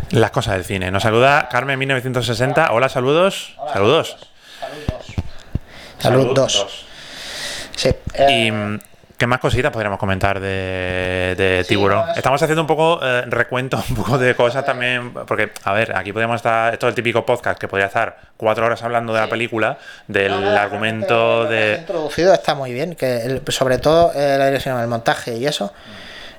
[0.10, 0.90] Las cosas del cine.
[0.92, 2.72] Nos saluda Carmen 1960.
[2.74, 3.56] Hola, saludos.
[3.72, 4.18] Saludos.
[6.00, 6.86] Salud Salud 2.
[7.76, 7.90] Sí.
[8.16, 8.80] eh, Y mm,
[9.22, 12.10] qué más cositas podríamos comentar de, tiburón.
[12.10, 15.96] eso- Estamos haciendo un poco eh, recuento, un poco de cosas también, porque, a ver,
[15.96, 19.20] aquí podríamos estar, esto es el típico podcast que podría estar cuatro horas hablando de
[19.20, 21.78] la película, del no, no, argumento de...
[21.82, 25.72] introducido está muy bien, que el- sobre todo eh, la dirección, el montaje y eso.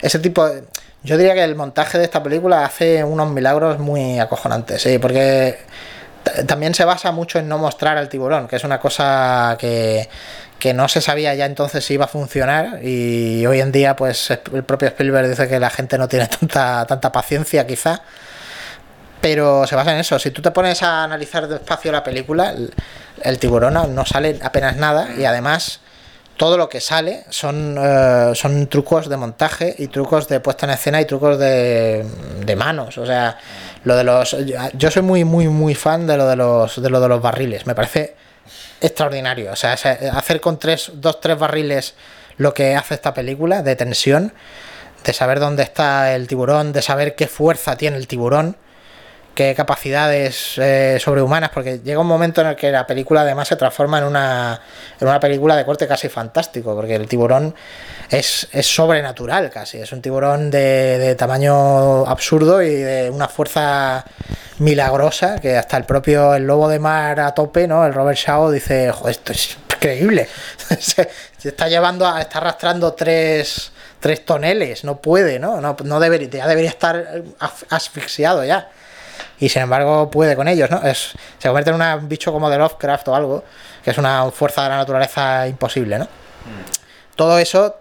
[0.01, 0.45] Ese tipo.
[0.49, 0.65] de-
[1.05, 5.57] yo diría que el montaje de esta película hace unos milagros muy acojonantes, sí, porque
[6.47, 10.09] también se basa mucho en no mostrar al tiburón, que es una cosa que,
[10.63, 14.31] que no se sabía ya entonces si iba a funcionar y hoy en día pues
[14.31, 18.01] el propio Spielberg dice que la gente no tiene tanta, tanta paciencia quizá
[19.21, 20.19] pero se basa en eso.
[20.19, 22.55] Si tú te pones a analizar despacio la película,
[23.23, 25.81] el, tiburón no- sale apenas nada y además
[26.37, 30.73] todo lo que sale son, eh, son trucos de montaje y trucos de puesta en
[30.73, 32.05] escena y trucos de,
[32.45, 32.99] de manos.
[32.99, 33.39] O sea,
[33.85, 34.37] lo de los.
[34.75, 37.67] Yo soy muy, muy, muy fan de lo de los, de lo de los barriles.
[37.67, 38.17] Me parece
[38.83, 39.53] extraordinario.
[39.53, 41.95] O sea, hacer con tres, dos, tres barriles
[42.37, 44.33] lo que hace esta película de tensión,
[45.05, 48.57] de saber dónde está el tiburón, de saber qué fuerza tiene el tiburón
[49.35, 53.57] qué capacidades eh, sobrehumanas, porque llega un momento en el que la película además se
[53.57, 54.61] transforma en una,
[55.01, 57.55] en una película de corte casi fantástico, porque el tiburón
[58.11, 64.05] es, es sobrenatural casi, es un tiburón de, de tamaño absurdo y de una fuerza
[64.59, 67.85] milagrosa que hasta el propio el lobo de mar a tope, ¿no?
[67.87, 70.29] El Robert Shaw dice, esto es increíble.
[70.79, 71.09] se,
[71.43, 75.61] está llevando a, está arrastrando tres, tres toneles, no puede, ¿no?
[75.61, 78.69] No, no debería, ya debería estar as- asfixiado ya
[79.39, 80.83] y sin embargo puede con ellos, ¿no?
[80.83, 83.45] Es, se convierte en un bicho como de Lovecraft o algo,
[83.83, 86.09] que es una fuerza de la naturaleza imposible, ¿no?
[87.17, 87.77] Todo eso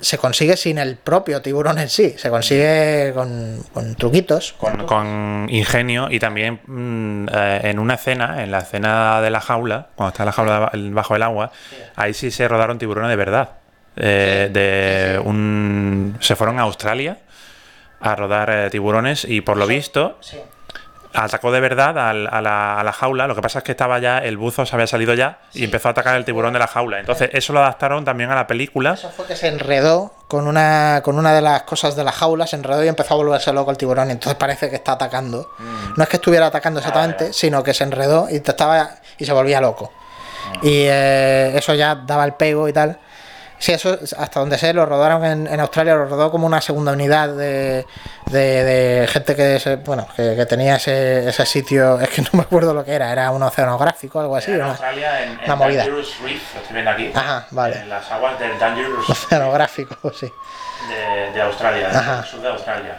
[0.00, 4.54] se consigue sin el propio tiburón en sí, se consigue con, con truquitos.
[4.54, 9.40] Con, con ingenio y también mm, eh, en una escena, en la escena de la
[9.40, 11.52] jaula, cuando está la jaula bajo el agua,
[11.96, 13.50] ahí sí se rodaron tiburones de verdad.
[13.96, 17.18] Eh, de un, se fueron a Australia
[18.00, 20.36] a rodar eh, tiburones y por lo visto Sí.
[21.14, 23.26] Atacó de verdad al- a, la, a la jaula.
[23.26, 25.88] Lo que pasa es que estaba ya, el buzo se había salido ya y empezó
[25.88, 27.00] a atacar el tiburón de la jaula.
[27.00, 28.92] Entonces, eso lo adaptaron también a la película.
[28.94, 32.46] Eso fue que se enredó con una, con una de las cosas de la jaula,
[32.46, 34.08] se enredó y empezó a volverse loco el tiburón.
[34.08, 35.50] Y entonces parece que está atacando.
[35.96, 39.60] No es que estuviera atacando exactamente, sino que se enredó y estaba y se volvía
[39.60, 39.92] loco.
[40.62, 42.98] Y eh, eso ya daba el pego y tal.
[43.64, 46.92] Sí, eso hasta donde sé, lo rodaron en, en Australia, lo rodó como una segunda
[46.92, 47.86] unidad de,
[48.26, 52.28] de, de gente que, se- bueno, que, que tenía ese, ese sitio, es que no
[52.32, 54.50] me acuerdo lo que era, era un oceanográfico, algo así.
[54.52, 54.66] en ¿no?
[54.66, 55.78] Australia, en, una movida.
[55.78, 57.12] Dangerous Reef, lo estoy viendo aquí.
[57.14, 57.76] Ajá, vale.
[57.78, 60.30] En las aguas del Dangerous Oceanográfico, sí.
[60.90, 62.96] de, de Australia, del sur de Australia.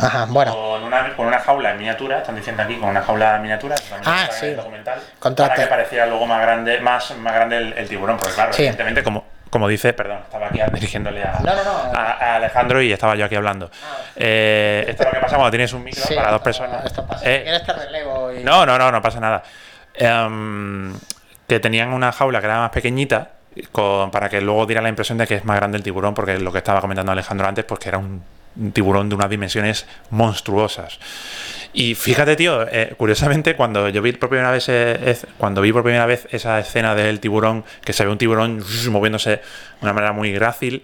[0.00, 0.54] Ajá, bueno.
[0.54, 3.74] Con una, con una jaula en miniatura, están diciendo aquí, con una jaula en miniatura,
[4.04, 4.46] Ah, en sí.
[4.46, 5.00] el documental,
[5.36, 8.62] para que pareciera luego más grande, más, más grande el, el tiburón, porque claro, Sí.
[8.62, 11.98] evidentemente, como, como dice, perdón, estaba aquí dirigiéndole a, No, no, no.
[11.98, 13.70] a- a Alejandro y estaba yo aquí hablando.
[14.16, 16.84] Eh, esto es lo que pasa cuando tienes un micro Sí, para dos personas.
[16.84, 17.24] Esto pasa.
[17.30, 18.42] Eh, relevo y...
[18.44, 19.42] no, no, no, no pasa nada.
[19.94, 20.94] Em,
[21.46, 23.30] que tenían una jaula que era más pequeñita
[23.72, 26.38] con- para que luego diera la impresión de que es más grande el tiburón, porque
[26.38, 28.22] lo que estaba comentando Alejandro antes, pues que era un,
[28.56, 30.98] un tiburón de unas dimensiones monstruosas.
[31.80, 35.84] Y fíjate, tío, eh, curiosamente, cuando yo vi por primera vez eh, cuando vi por
[35.84, 39.40] primera vez esa escena del tiburón, que se ve un tiburón moviéndose de
[39.82, 40.82] una manera muy grácil,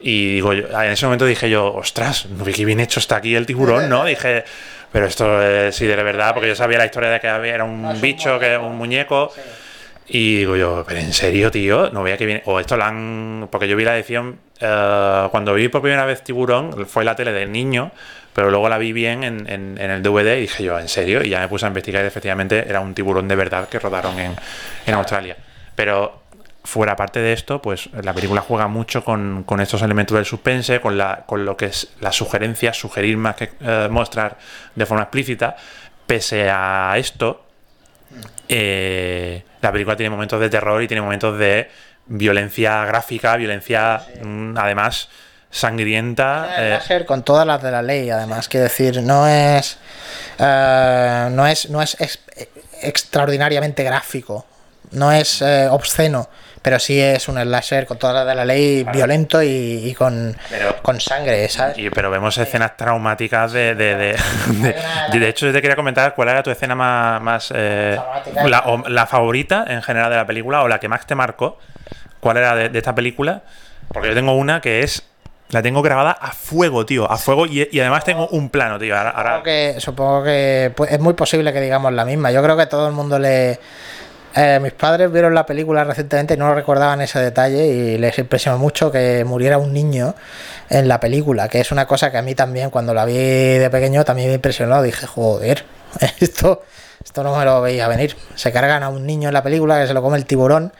[0.00, 2.26] y digo, yo- en ese momento dije yo, ostras,
[2.56, 4.04] qué bien hecho está aquí el tiburón, ¿no?
[4.04, 4.42] Dije,
[4.90, 7.62] pero esto es sí de verdad, porque yo sabía la historia de que había, era
[7.64, 9.32] un No, es un bicho, que un muñeco.
[10.08, 12.42] Y digo yo, pero en serio, tío, no veía que viene.
[12.46, 13.48] O esto lo han.
[13.50, 14.40] Porque yo vi la edición.
[14.60, 17.92] eh, cuando vi por primera vez Tiburón, fue la tele de niño,
[18.34, 21.22] pero luego la vi bien en, en- en el DVD y dije yo, ¿en serio?
[21.24, 24.18] Y ya me puse a investigar y efectivamente era un tiburón de verdad que rodaron
[24.18, 24.34] en,
[24.86, 25.36] en Australia.
[25.74, 26.22] Pero
[26.64, 30.80] fuera parte de esto, pues la película juega mucho con, con estos elementos del suspense,
[30.80, 34.38] con, la, con lo que es la sugerencia, sugerir más que eh, mostrar
[34.74, 35.56] de forma explícita.
[36.06, 37.44] Pese a esto,
[38.48, 41.70] eh, la película tiene momentos de terror y tiene momentos de
[42.06, 45.08] violencia gráfica, violencia mm, además
[45.52, 46.48] sangrienta.
[46.58, 49.78] Eh, láser con todas las de la ley, además, quiero decir, no es,
[50.38, 52.18] eh, no es, no es ex-
[52.82, 54.44] extraordinariamente gráfico,
[54.90, 56.28] no es eh, obsceno,
[56.62, 59.48] pero sí es un slasher con todas las de la ley, violento y,
[59.88, 61.76] y con, Pero- con sangre, ¿sabes?
[61.78, 64.16] y- pero vemos escenas traumáticas de de, de,
[64.48, 64.76] de-
[65.12, 67.98] de- de hecho, yo te quería comentar cuál era tu escena más, más eh,
[68.46, 71.58] la, o la favorita en general de la película o la que más te marcó.
[72.20, 73.42] ¿Cuál era de, de esta película?
[73.88, 75.02] Porque yo tengo una que es.
[75.52, 77.10] La tengo grabada a fuego, tío.
[77.10, 78.96] A fuego y, además tengo un plano, tío.
[78.96, 82.32] Supongo que, supongo que pues, es muy posible que digamos la misma.
[82.32, 83.60] Yo creo que todo el mundo le.
[84.34, 88.56] eh, mis padres vieron la película recientemente y no recordaban ese detalle y les impresionó
[88.56, 90.14] mucho que muriera un niño
[90.70, 93.68] en la película, que es una cosa que a mí también cuando la vi de
[93.70, 94.80] pequeño también me impresionó.
[94.80, 95.66] Dije, joder,
[96.18, 96.62] esto,
[97.04, 98.16] esto no me lo veía venir.
[98.36, 100.72] Se cargan a un niño en la película que se lo come el tiburón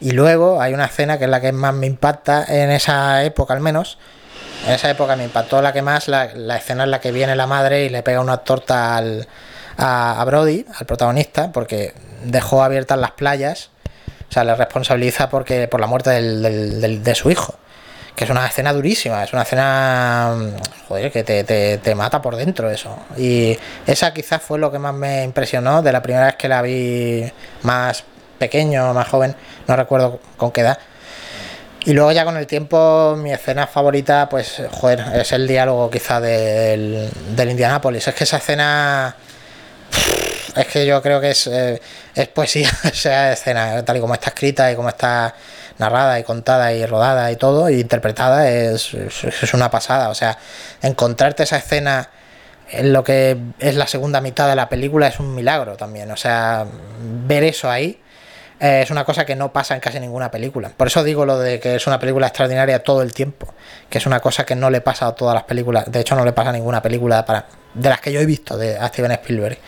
[0.00, 3.54] y luego hay una escena que es la que más me impacta en esa época
[3.54, 3.98] al menos,
[4.66, 7.36] en esa época me impactó la que más, la, la escena en la que viene
[7.36, 9.26] la madre y le pega una torta al,
[9.78, 11.94] a, Brody, al protagonista, porque
[12.24, 13.70] dejó abiertas las playas.
[14.28, 17.54] O sea, le responsabiliza porque, por la muerte del- del- de su hijo.
[18.16, 20.34] Que es una escena durísima, es una escena
[20.88, 21.44] joder, que te-
[21.78, 22.98] te mata por dentro eso.
[23.16, 26.62] Y esa quizás fue lo que más me impresionó de la primera vez que la
[26.62, 27.30] vi
[27.62, 28.02] más
[28.38, 29.34] pequeño, más joven,
[29.66, 30.78] no recuerdo con qué edad.
[31.86, 36.20] Y luego ya con el tiempo mi escena favorita, pues, joder, es el diálogo quizá
[36.20, 38.08] del, del Indianápolis.
[38.08, 39.14] Es que esa escena...
[40.56, 41.80] Es que yo creo que es, eh,
[42.12, 45.32] es poesía esa escena, tal y como está escrita y como está
[45.78, 50.08] narrada y contada y rodada y todo, y interpretada, es, es, es una pasada.
[50.08, 50.36] O sea,
[50.82, 52.10] encontrarte esa escena
[52.68, 56.10] en lo que es la segunda mitad de la película es un milagro también.
[56.10, 56.66] O sea,
[57.00, 58.00] ver eso ahí
[58.60, 60.70] eh, es una cosa que no pasa en casi ninguna película.
[60.76, 63.52] Por eso digo lo de que es una película extraordinaria todo el tiempo,
[63.90, 65.90] que es una cosa que no le pasa a todas las películas.
[65.90, 68.56] De hecho, no le pasa a ninguna película para, de las que yo he visto
[68.56, 69.58] de a Steven Spielberg.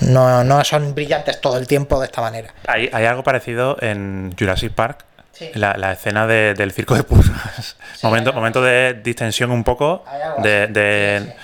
[0.00, 2.52] No, no son brillantes todo el tiempo de esta manera.
[2.66, 5.04] Hay, hay algo parecido en Jurassic Park.
[5.32, 5.50] Sí.
[5.54, 7.76] La, la escena de- del circo de pulgas.
[8.04, 10.04] momento, hay- momento de distensión un poco.
[10.42, 11.34] De-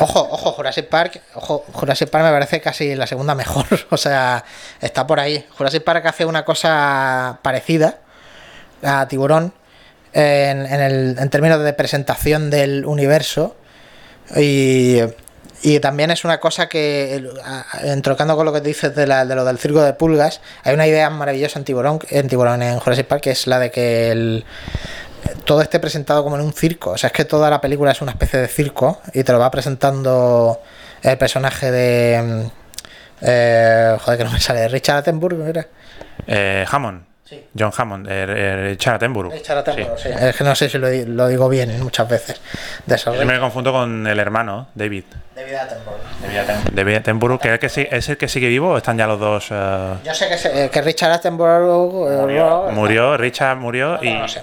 [0.00, 3.66] Ojo, ojo, Jurassic Park, ojo, Jurassic Park me parece casi la segunda mejor.
[3.90, 4.44] O sea,
[4.80, 5.46] está por ahí.
[5.56, 7.98] Jurassic Park hace una cosa parecida
[8.82, 9.52] a Tiburón
[10.12, 13.56] en, en el, en términos de presentación del universo.
[14.36, 14.98] Y,
[15.62, 17.22] y también es una cosa que,
[17.82, 20.86] entrocando con lo que dices de, la- de lo del circo de pulgas, hay una
[20.86, 24.44] idea maravillosa en Tiburón, en Tiburón, en Jurassic Park, que es la de que el,
[25.44, 26.90] todo esté presentado como en un circo.
[26.90, 29.38] O sea, es que toda la película es una especie de circo y te lo
[29.38, 30.60] va presentando
[31.02, 32.22] el personaje de.
[32.22, 32.46] mm,
[33.22, 34.68] eh, joder, que no me sale.
[34.68, 35.66] Richard Attenborough, ¿era?
[36.26, 37.02] eh, Hammond.
[37.24, 37.42] Sí.
[37.58, 38.06] John Hammond.
[38.10, 39.32] eh, eh, Richard Attenborough.
[39.32, 40.08] Richard Attenborough, Sí.
[40.10, 40.14] sí.
[40.20, 42.38] Es que no sé si lo, di- lo digo bien muchas veces.
[42.84, 45.04] De Yo me confundo con el hermano, David.
[45.34, 46.74] David Attenborough.
[46.74, 49.06] David Attenborough, que es el que, sí- es el que sigue vivo o están ya
[49.06, 49.46] los dos.
[49.50, 52.70] eh, Yo sé que, se- que Richard Attenborough.
[52.72, 54.42] murió, Richard murió y, no, no sé.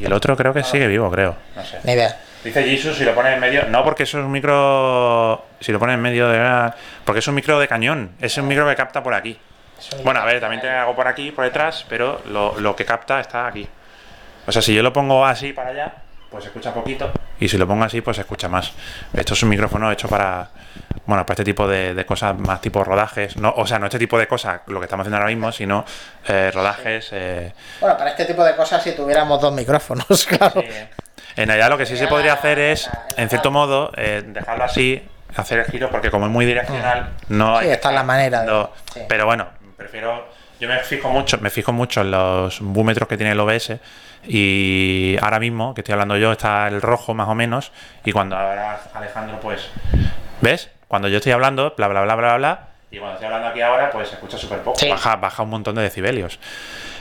[0.00, 1.36] Y el otro creo que sigue vivo, creo.
[1.54, 1.78] No sé.
[1.84, 2.16] Ni idea.
[2.44, 3.64] Dice Jesus si lo pone en medio.
[3.68, 5.44] No, porque eso es un micro.
[5.60, 6.72] Si lo pone en medio de.
[7.04, 8.12] Porque es un micro de cañón.
[8.20, 9.36] Es un micro que capta por aquí.
[10.04, 13.20] Bueno, a ver, también te hago por aquí, por detrás, pero lo, lo que capta
[13.20, 13.68] está aquí.
[14.46, 15.92] O sea, si yo lo pongo así para allá,
[16.30, 17.10] pues se escucha poquito.
[17.40, 18.72] Y si lo pongo así, pues se escucha más.
[19.12, 20.48] Esto es un micrófono hecho para.
[21.06, 23.36] Bueno, para este tipo de, de cosas más tipo rodajes.
[23.36, 25.84] No, o sea, no este tipo de cosas, lo que estamos haciendo ahora mismo, sino
[26.26, 27.08] eh, rodajes.
[27.12, 30.62] eh, Bueno, para este tipo de cosas, si tuviéramos dos micrófonos, claro.
[31.36, 35.06] En realidad lo que sí se podría hacer es, en cierto modo, eh, dejarlo así,
[35.36, 38.66] hacer el giro, porque como es muy direccional, no hay Sí, está la manera de-
[38.94, 39.00] sí.
[39.08, 39.46] Pero bueno,
[39.76, 40.34] prefiero.
[40.58, 43.72] Yo me fijo mucho, me fijo mucho en los búmetros que tiene el OBS.
[44.24, 47.72] Y ahora mismo, que estoy hablando yo, está el rojo más o menos.
[48.04, 49.68] Y cuando ahora Alejandro, pues.
[50.40, 50.70] ¿Ves?
[50.88, 52.60] cuando yo estoy hablando, bla, bla, bla, bla, bla,
[52.92, 54.78] y cuando estoy hablando aquí ahora, pues se escucha súper poco.
[54.78, 54.88] Sí.
[54.88, 56.38] Baja, baja un montón de decibelios.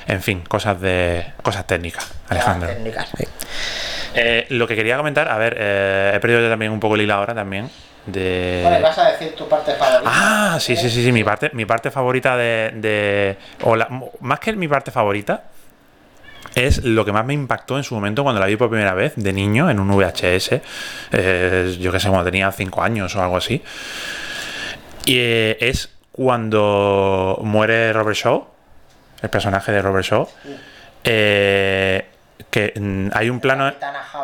[0.08, 2.68] En fin, cosas de cosas técnicas, Alejandro.
[2.70, 3.26] Técnicas, sí.
[4.16, 7.02] Eh, lo que quería comentar, a ver, eh, he perdido yo también un poco el
[7.02, 7.70] hilo ahora también.
[8.08, 8.62] De...
[8.64, 10.12] Bueno, vas a decir tu parte favorita.
[10.12, 11.12] Ah, sí, sí, sí, sí.
[11.12, 12.72] Mi parte, mi parte favorita de.
[12.76, 13.88] de- o la-
[14.22, 15.44] más que mi parte favorita,
[16.56, 19.14] es lo que más me impactó en su momento cuando la vi por primera vez,
[19.18, 20.62] de niño, en un VHS.
[21.12, 23.62] eh, yo que sé, cuando tenía 5 años o algo así.
[25.06, 28.48] Y eh, es cuando muere Robert Shaw,
[29.22, 30.28] el personaje de Robert Shaw.
[31.04, 32.06] eh,
[32.50, 33.72] que mm, hay un plano.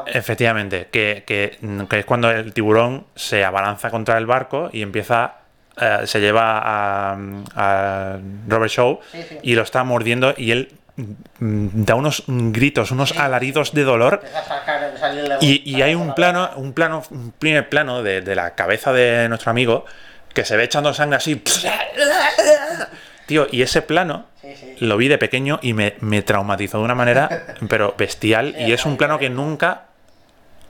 [0.07, 4.81] Efectivamente, que, que, mm, que es cuando el tiburón se abalanza contra el barco y
[4.81, 5.35] empieza.
[5.79, 7.17] eh, se lleva a,
[7.55, 8.17] a
[8.47, 9.37] Robert Shaw Sí, sí.
[9.41, 14.21] y lo está mordiendo y él mm, da unos gritos, unos alaridos de dolor.
[15.41, 18.91] Y, y hay un la plano, un plano, un primer plano de, de la cabeza
[18.93, 19.85] de nuestro amigo
[20.33, 21.41] que se ve echando sangre así.
[23.25, 24.25] Tío, y ese plano
[24.79, 28.55] lo vi de pequeño y me, me traumatizó de una manera, pero bestial.
[28.59, 29.85] Y es un plano que nunca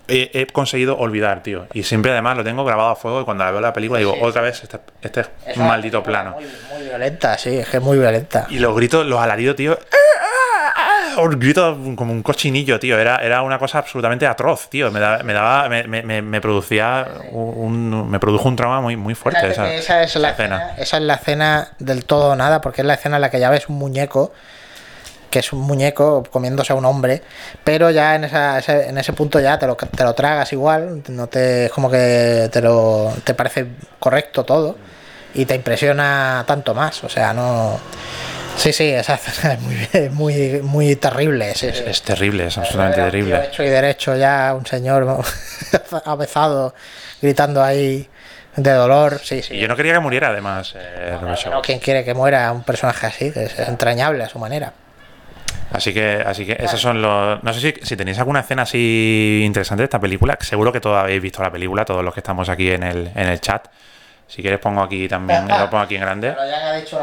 [0.07, 1.67] he, he conseguido olvidar, tío.
[1.73, 4.13] Y siempre además lo tengo grabado a fuego y cuando la veo la película digo,
[4.13, 4.19] Sí.
[4.21, 6.31] otra vez este, este Es una maldito plano.
[6.31, 8.47] Muy, muy violenta, sí, es que es muy violenta.
[8.49, 9.77] Y los gritos, los alaridos, tío.
[11.17, 12.97] Los gritos como un cochinillo, tío.
[12.97, 14.89] Era, era una cosa absolutamente atroz, tío.
[14.91, 15.67] Me, da- me daba.
[15.67, 18.09] Me, me- me- producía un.
[18.09, 21.15] Me produjo un trauma muy, muy fuerte esa, esa es la escena, esa es la
[21.15, 23.75] escena del todo o nada, porque es la escena en la que ya ves un
[23.77, 24.31] muñeco,
[25.32, 27.23] que es un muñeco comiéndose a un hombre,
[27.63, 31.01] pero ya en esa, ese, en ese punto ya te lo, te lo tragas igual,
[31.07, 33.65] no te es como que te lo te parece
[33.97, 34.75] correcto todo
[35.34, 37.79] y te impresiona tanto más, o sea, no
[38.57, 41.51] Sí, sí, esa es muy, muy, muy terrible.
[41.51, 43.45] Es, es terrible, es absolutamente terrible.
[43.45, 45.23] Hecho y derecho ya, un señor
[46.05, 46.75] avezado,
[47.21, 48.07] gritando ahí
[48.55, 49.19] de dolor.
[49.23, 49.55] Sí, sí.
[49.55, 51.17] Y yo no quería que muriera, además, eh.
[51.49, 53.32] No, ¿Quién quiere que muera un personaje así?
[53.36, 54.73] Es entrañable a su manera.
[55.74, 57.41] Así que, así que esos son los.
[57.43, 60.38] No sé si, si tenéis alguna escena así interesante de esta película.
[60.41, 63.28] Seguro que todos habéis visto la película, todos los que estamos aquí en el, en
[63.30, 63.67] el chat.
[64.28, 66.34] Si quieres pongo aquí también, lo pongo aquí en grande.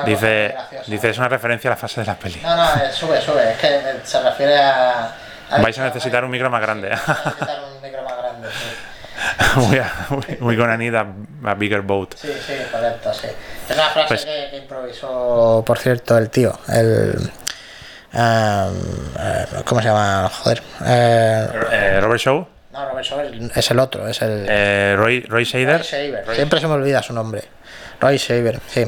[0.07, 0.55] Dice,
[0.87, 2.43] muy es una referencia a la fase de las pelis.
[2.43, 3.53] No, no, eh, sube, sube.
[3.53, 5.15] Es que eh, se refiere a.
[5.63, 6.91] Vais a necesitar un micro más grande.
[6.97, 10.37] Sí, vais a necesitar un micro más grande, sí.
[10.41, 11.07] we gonna need a,
[11.45, 12.15] a bigger boat.
[12.17, 13.27] Sí, sí, correcto, sí.
[13.69, 16.59] Es una frase Pues- que, que improvisó, por cierto, el tío.
[16.69, 17.31] El.
[18.13, 20.29] Eh, ¿Cómo se llama?
[20.29, 20.63] Joder.
[20.85, 23.21] Eh, Robert Shaw, no, Robert Shaw
[23.55, 24.47] es el otro, es el.
[24.97, 25.83] Roy, Roy Roy Shader.
[25.83, 26.35] Shaver.
[26.35, 27.45] Siempre se me olvida su nombre.
[28.01, 28.85] Roy Shaver, sí.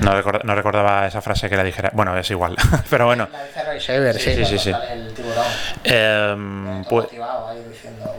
[0.00, 1.90] No, record- no recordaba esa frase que la dijera.
[1.92, 2.56] Bueno, es igual.
[2.90, 3.28] Pero bueno.
[3.32, 4.44] La dice Roy Shaver, Sí, sí.
[4.44, 5.44] sí, sí, El tiburón.
[5.84, 7.06] Em, pues.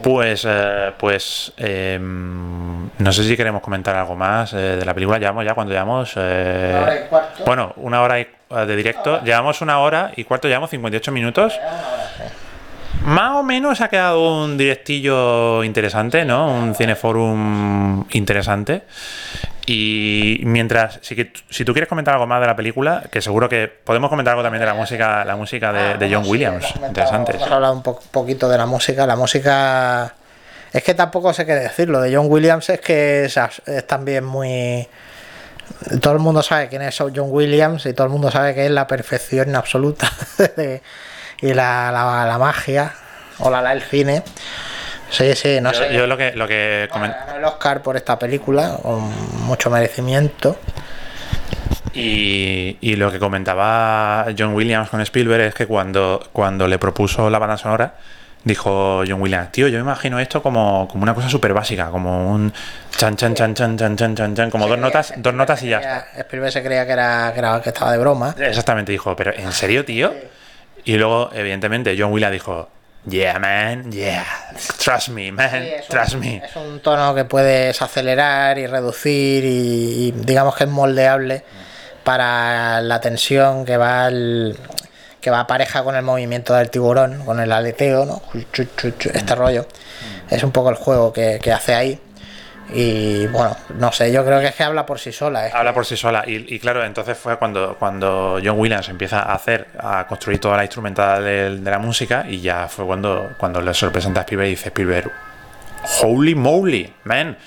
[0.01, 5.20] Pues, eh, pues em, no sé si queremos comentar algo más eh, de la película.
[5.20, 6.14] Llevamos ya, cuando llevamos?
[6.16, 7.43] eh, Una hora y cuarto.
[7.45, 9.22] bueno, una hora y- eh, de directo.
[9.24, 11.53] Llevamos una hora y cuarto, llevamos 58 minutos.
[13.05, 16.47] Más o menos ha quedado un directillo interesante, ¿no?
[16.53, 18.84] Un cineforum interesante.
[19.66, 23.47] Y mientras, si, que- si tú quieres comentar algo más de la película, que seguro
[23.47, 26.32] que podemos comentar algo también de la música, la música de, Ah, de John sí,
[26.32, 27.36] Williams, comentado- interesante.
[27.36, 29.05] Hemos hablado un po- poquito de la música.
[29.05, 30.14] La música.
[30.74, 31.89] Es que tampoco sé qué decir.
[31.89, 33.39] Lo de John Williams es que es,
[33.88, 34.88] también muy.
[36.01, 38.72] Todo el mundo sabe quién es John Williams y todo el mundo sabe que es
[38.72, 40.09] la perfección absoluta
[41.41, 42.93] y la, la, la magia
[43.39, 44.24] o la, la el cine.
[45.12, 45.93] Sí, sí, no Yo, sé.
[45.93, 49.12] yo lo que, lo que Bueno, el Oscar por esta película, con
[49.45, 50.57] mucho merecimiento.
[51.93, 57.30] Y, y lo que comentaba John Williams con Spielberg es que cuando, cuando le propuso
[57.30, 57.95] la banda sonora,
[58.45, 62.32] dijo John Williams, tío, yo me imagino esto como, como una cosa súper básica, como
[62.32, 62.53] un
[62.97, 65.80] chan chan chan chan chan chan chan chan, como dos notas, dos notas y ya
[65.80, 66.07] está.
[66.22, 68.34] Spielberg se creía que era, que era que estaba de broma.
[68.39, 70.14] Exactamente, dijo, pero ¿en serio, tío?
[70.86, 72.70] Y luego, evidentemente, John Williams dijo,
[73.10, 74.26] yeah, man, yeah,
[74.78, 76.38] trust me, man, Sí, trust un, me.
[76.45, 81.43] es un tono que puedes acelerar y reducir y, y digamos que es moldeable
[82.04, 84.58] para la tensión que va al-
[85.20, 88.24] que va pareja con el movimiento del tiburón, con el aleteo, ¿no?
[89.14, 89.68] Este rollo.
[90.32, 91.99] Es un poco el juego que, que hace ahí.
[92.74, 95.47] Y bueno, no sé, yo creo que es que habla por sí sola.
[95.47, 96.24] es Habla que- por sí sola.
[96.26, 100.57] Y, y claro, entonces fue cuando, cuando John Williams empieza a hacer, a construir toda
[100.57, 102.26] la instrumental de, de la música.
[102.30, 105.11] Y ya fue cuando, cuando le sorpresenta a Spielberg y dice Spielberg,
[106.03, 107.38] holy moly, man.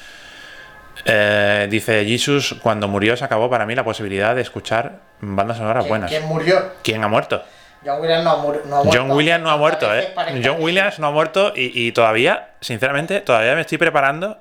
[1.07, 5.83] Eh, dice Jesus, cuando murió se acabó para mí la posibilidad de escuchar bandas sonoras
[5.85, 6.11] ¿Quién- buenas.
[6.11, 6.73] ¿Quién murió?
[6.83, 7.43] ¿Quién ha muerto?
[7.85, 8.99] John Williams no ha, mur- no ha muerto.
[9.03, 10.15] John Williams no ha muerto, ¿eh?
[10.43, 14.39] John Williams no ha muerto y, y todavía, sinceramente, todavía me estoy preparando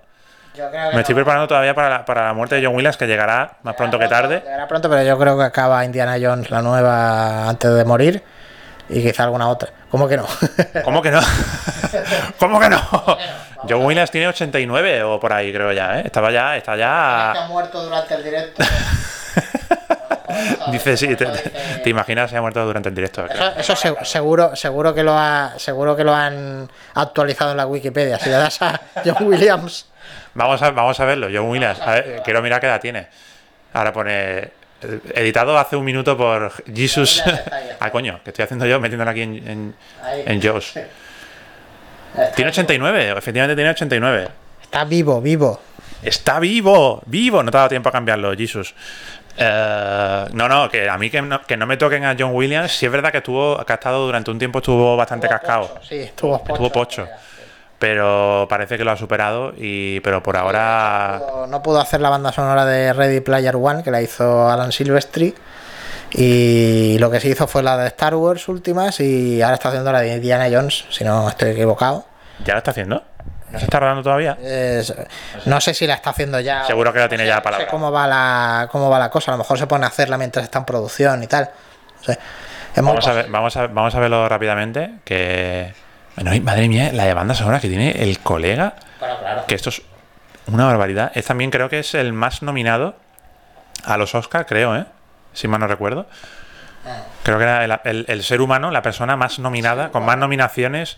[0.56, 1.18] Yo creo que Me estoy no.
[1.18, 4.08] preparando todavía para la, para la muerte de John Williams, que llegará más pronto que
[4.08, 4.42] tarde.
[4.44, 8.24] Llegará pronto, pero yo creo que acaba Indiana Jones la nueva antes de morir.
[8.90, 9.70] Y quizá alguna otra.
[9.90, 10.26] ¿Cómo que no?
[10.84, 11.22] ¿Cómo que no?
[12.40, 12.82] ¿Cómo que no?
[13.68, 16.04] John Williams tiene 89 o por ahí, creo ya, ¿eh?
[16.06, 17.32] Estaba ya, está ya.
[17.32, 18.64] ha muerto durante el directo.
[20.72, 23.26] Dice, sí, te, te- imaginas se ha muerto durante el directo.
[23.26, 27.66] Eso, eso se- seguro, seguro que lo ha, seguro que lo han actualizado en la
[27.68, 28.18] Wikipedia.
[28.20, 29.88] Si le das a John Williams,
[30.36, 31.80] Vamos a, vamos a verlo, John Williams.
[31.80, 33.08] A ver, quiero mirar qué edad tiene.
[33.74, 34.52] Ahora pone.
[35.16, 37.24] Editado hace un minuto por Jesus.
[37.80, 39.76] Ah, coño, que estoy haciendo yo metiéndolo aquí en, en,
[40.26, 40.40] en.
[42.36, 44.28] Tiene 89, efectivamente tiene 89.
[44.62, 45.60] está vivo, vivo.
[46.04, 47.42] Está vivo, vivo.
[47.42, 48.76] No te ha dado tiempo a cambiarlo, Jesus.
[49.38, 52.72] Eh, no, no, que a mí que no, que no me toquen a John Williams.
[52.72, 55.80] Sí es verdad que estuvo, que ha estado durante un tiempo estuvo bastante cascado.
[55.88, 56.54] Sí, estuvo pocho.
[56.54, 57.08] Estuvo pocho.
[57.80, 59.54] Pero parece que lo ha superado.
[59.58, 61.20] Y, pero por ahora.
[61.20, 64.72] pudo- no pudo hacer la banda sonora de Ready Player One, que la hizo Alan
[64.72, 65.34] Silvestri.
[66.16, 69.92] Y lo que se hizo fue la de Star Wars últimas y ahora está haciendo
[69.92, 72.06] la de Indiana Jones, si no estoy equivocado.
[72.46, 73.04] ¿Ya lo está haciendo?
[73.54, 74.38] ¿No se está rodando todavía?
[75.46, 76.64] No sé si la está haciendo ya.
[76.64, 77.68] o- Seguro que la tiene ya no sé palabra.
[77.68, 79.32] cómo va la cómo va la cosa.
[79.32, 81.50] A lo mejor se pone a hacerla mientras está en producción y tal.
[82.76, 84.96] Vamos a, ver, vamos, a, vamos a verlo rápidamente.
[85.06, 85.74] Que.
[86.16, 88.74] Bueno, madre mía, la de banda sonora que tiene el colega.
[89.00, 89.44] Bueno, claro.
[89.48, 89.82] Que esto es
[90.48, 91.12] una barbaridad.
[91.16, 92.96] Es también creo que es el más nominado
[93.86, 94.86] a los Oscars, creo, ¿eh?
[95.34, 96.08] Si mal no recuerdo.
[97.24, 100.98] Creo que era el, el- el ser humano, la persona más nominada, con más nominaciones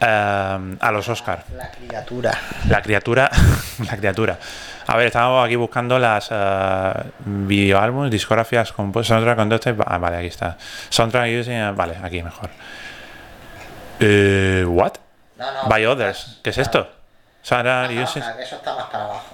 [0.00, 1.44] eh, a los Oscars.
[1.56, 2.32] La criatura.
[2.68, 3.30] La criatura,
[3.86, 4.38] la criatura.
[4.86, 6.92] A ver, estábamos aquí buscando las uh,
[7.24, 9.76] videoálbumes, discografías, compo- soundtrack, conductor.
[9.86, 10.56] Ah, vale, aquí está.
[10.88, 12.48] Soundtrack using, eh, vale, aquí mejor.
[14.00, 14.92] Eh, what?
[15.36, 15.68] No, no.
[15.68, 16.40] By others.
[16.42, 16.88] ¿Qué es esto?
[17.42, 19.26] Soundtrack using eso está más para abajo.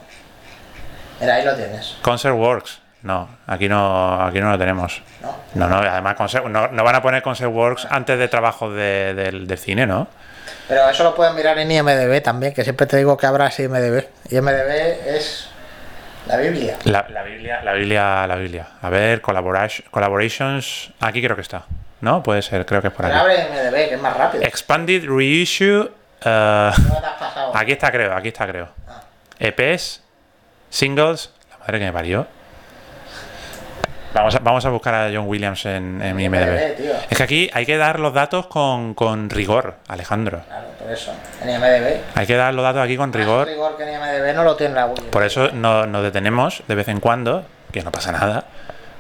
[1.20, 1.96] Mira, ahí lo tienes.
[2.02, 2.80] concert works.
[3.02, 5.02] No, aquí no, aquí no lo tenemos.
[5.54, 5.68] ¿no?
[5.68, 6.16] No, además
[6.48, 10.08] no, no van a poner concert works antes de trabajo de- del, del cine, ¿no?
[10.68, 14.04] Pero eso lo pueden mirar en IMDB también, que siempre te digo que abras IMDB.
[14.30, 14.70] IMDB
[15.06, 15.48] es
[16.26, 16.78] la Biblia.
[16.84, 18.66] La, la Biblia, la Biblia, la Biblia.
[18.80, 20.90] A ver, collaboration- collaborations.
[21.00, 21.64] Aquí creo que está.
[22.00, 22.22] ¿No?
[22.22, 23.24] Puede ser, creo que es por Pero aquí.
[23.32, 24.42] abre IMDB, que es más rápido.
[24.44, 25.84] Expanded Reissue.
[25.84, 25.90] No
[26.22, 26.72] te has
[27.18, 27.52] pasado.
[27.54, 28.68] aquí está, creo, aquí está, creo.
[28.88, 29.02] Ah.
[29.38, 30.02] EPs,
[30.70, 31.30] singles.
[31.50, 32.26] La madre que me parió.
[34.14, 36.76] Vamos a, vamos a buscar a John Williams en, IMDb, IMDb.
[36.76, 36.92] tío.
[37.10, 40.42] Es que aquí hay que dar los datos con, con rigor, Alejandro.
[40.46, 41.12] Claro, por eso.
[41.42, 42.00] En IMDB.
[42.14, 43.40] Hay que dar los datos aquí con rigor.
[43.40, 45.10] Más rigor que en IMDB no lo tiene la Wii.
[45.10, 48.44] Por eso no- nos detenemos de vez en cuando, que no pasa nada,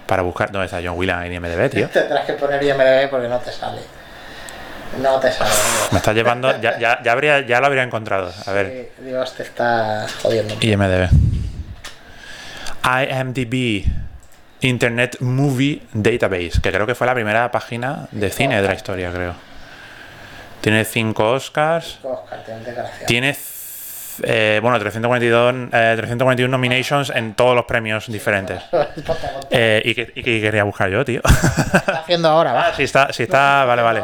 [0.06, 1.88] para buscar dónde está John Williams en IMDb, tío.
[1.90, 3.80] Tendrás que poner IMDB porque no te sale.
[5.00, 5.50] No te sale.
[5.92, 8.32] Me está llevando, ya, ya, ya, habría, ya lo habría encontrado.
[8.46, 10.54] A ver, Sí, Dios te está jodiendo.
[10.60, 11.08] IMDb.
[12.84, 13.84] IMDb,
[14.64, 19.10] Internet Movie Database, que creo que fue la primera página de cine de la historia,
[19.12, 19.34] creo.
[20.60, 21.98] Tiene 5 Oscars,
[23.06, 23.36] tiene
[24.22, 28.62] eh, bueno, 342, eh, 341 nominations en todos los premios diferentes.
[29.50, 31.20] Eh, ¿y, qué, y qué quería buscar yo, tío?
[31.24, 32.68] está haciendo ahora, va.
[32.68, 34.02] Ah, sí está, sí está, vale, vale.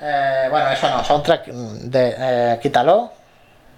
[0.00, 3.12] Eh, bueno, eso no, soundtrack de, eh, quítalo.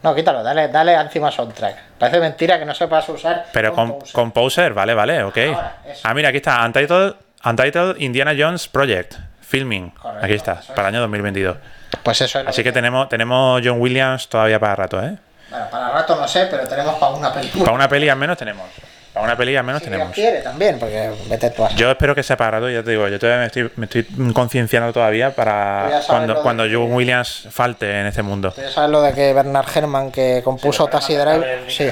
[0.03, 1.98] No, quítalo, dale, dale encima soundtrack.
[1.98, 3.46] Parece mentira que no sepas usar.
[3.53, 4.14] Pero con, Composer.
[4.14, 5.38] Composer, vale, vale, ok.
[5.48, 5.76] Ahora.
[6.05, 9.90] Ah, mira, aquí está, Untitled, Untitled Indiana Jones Project, Filming.
[9.90, 11.57] Correcto, Aquí está, para el año 2022.
[12.03, 15.18] Pues eso es Así que tenemos, tenemos John Williams todavía para rato, ¿eh?
[15.51, 17.64] Bueno, para rato no sé, pero tenemos para una película.
[17.64, 18.66] Para una peli al menos tenemos.
[19.13, 20.13] Para una peli al menos si tenemos.
[20.15, 23.09] quiere también, porque vete tú a Yo espero que sea para rato, ya te digo,
[23.09, 28.01] yo todavía me estoy, me estoy concienciando todavía para cuando, cuando que- John Williams falte
[28.01, 28.53] en este mundo.
[28.53, 31.15] ¿Tú ya sabes lo de que Bernard Herrmann, que compuso Sí, Taxi?
[31.15, 31.91] Herrmann, Sí.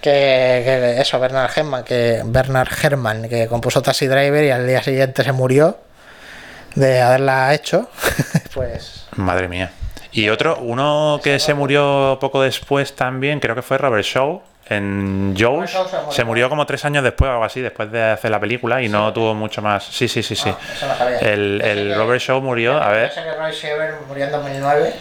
[0.00, 4.82] que, que eso, Bernard Herrmann, que Bernard Herrmann, que compuso Taxi Driver y al día
[4.82, 5.78] siguiente se murió
[6.74, 7.88] de haberla hecho.
[8.54, 9.70] pues Madre mía.
[10.10, 15.34] Y otro, uno que se murió poco después también, creo que fue Robert Shaw en
[15.36, 15.70] Jaws.
[16.10, 16.48] Se murió.
[16.48, 19.34] Como tres años después o algo así, después de hacer la película y no tuvo
[19.34, 19.84] mucho más.
[19.84, 20.48] Sí, sí, sí, sí.
[20.50, 21.18] Ah, eso no sabía.
[21.18, 24.94] El, el que- Robert Shaw murió, a ver, que Roy Shever murió en 2009.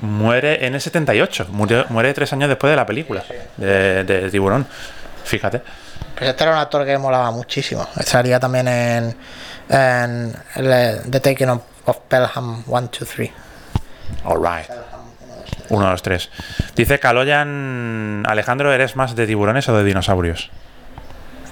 [0.00, 1.46] muere en el 78.
[1.50, 4.66] Murió, muere tres años después de la película Sí, de, de Tiburón.
[5.24, 5.62] Fíjate.
[6.16, 7.86] Pues este era un actor que molaba muchísimo.
[7.98, 9.16] Estaría también en,
[9.68, 13.30] The Taking of, of Pelham 1, 2, 3.
[14.24, 14.66] Alright.
[15.70, 16.30] Uno, dos, tres.
[16.76, 20.50] Dice Caloyan, Alejandro, ¿eres más de tiburones o de dinosaurios?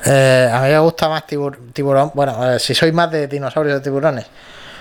[0.05, 2.11] Eh, a mí me gusta más tibur- tiburón.
[2.15, 4.27] Bueno, eh, si soy más de dinosaurios o de tiburones.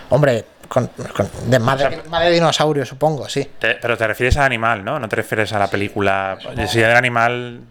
[0.09, 3.49] Hombre, con, con- de, más, de, más de dinosaurio, supongo, sí.
[3.59, 4.99] Te- pero te refieres al animal, ¿no?
[4.99, 6.38] No te refieres a la película.
[6.67, 7.61] Si era animal,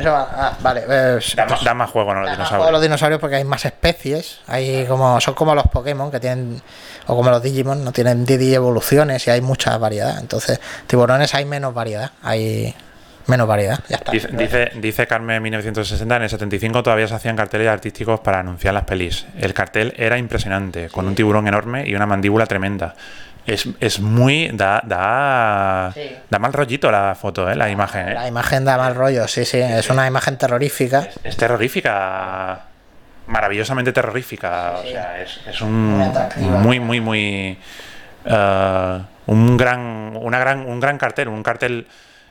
[0.00, 0.82] Eso va- ah, vale.
[0.88, 2.20] eh, da, ma- da más juego, ¿no?
[2.20, 2.58] Los dinosaurios.
[2.58, 4.40] juego los dinosaurios porque hay más especies.
[4.46, 6.60] Hay como son como los Pokémon que tienen
[7.06, 10.18] o como los Digimon, no tienen Didi evoluciones y hay mucha variedad.
[10.18, 12.74] Entonces, tiburones hay menos variedad, hay
[13.26, 14.10] menos variedad, ya está.
[14.12, 18.72] Dice, dice, dice Carmen 1960, en el 75 todavía se hacían carteles artísticos para anunciar
[18.72, 19.26] las pelis.
[19.38, 22.94] El cartel era impresionante, con un tiburón enorme y una mandíbula tremenda.
[23.48, 24.50] Es, es muy...
[24.52, 26.14] Da, da, Sí.
[26.28, 27.56] da mal rollito la foto, ¿eh?
[27.56, 28.08] la imagen.
[28.10, 28.14] ¿eh?
[28.14, 31.08] La imagen da mal rollo, sí, sí, es una imagen terrorífica.
[31.24, 32.60] Es terrorífica,
[33.26, 34.72] maravillosamente terrorífica.
[34.78, 36.12] O sea, es, es un
[36.62, 37.58] muy, muy, muy
[38.26, 41.86] eh, un gran, una gran, un gran cartel, un cartel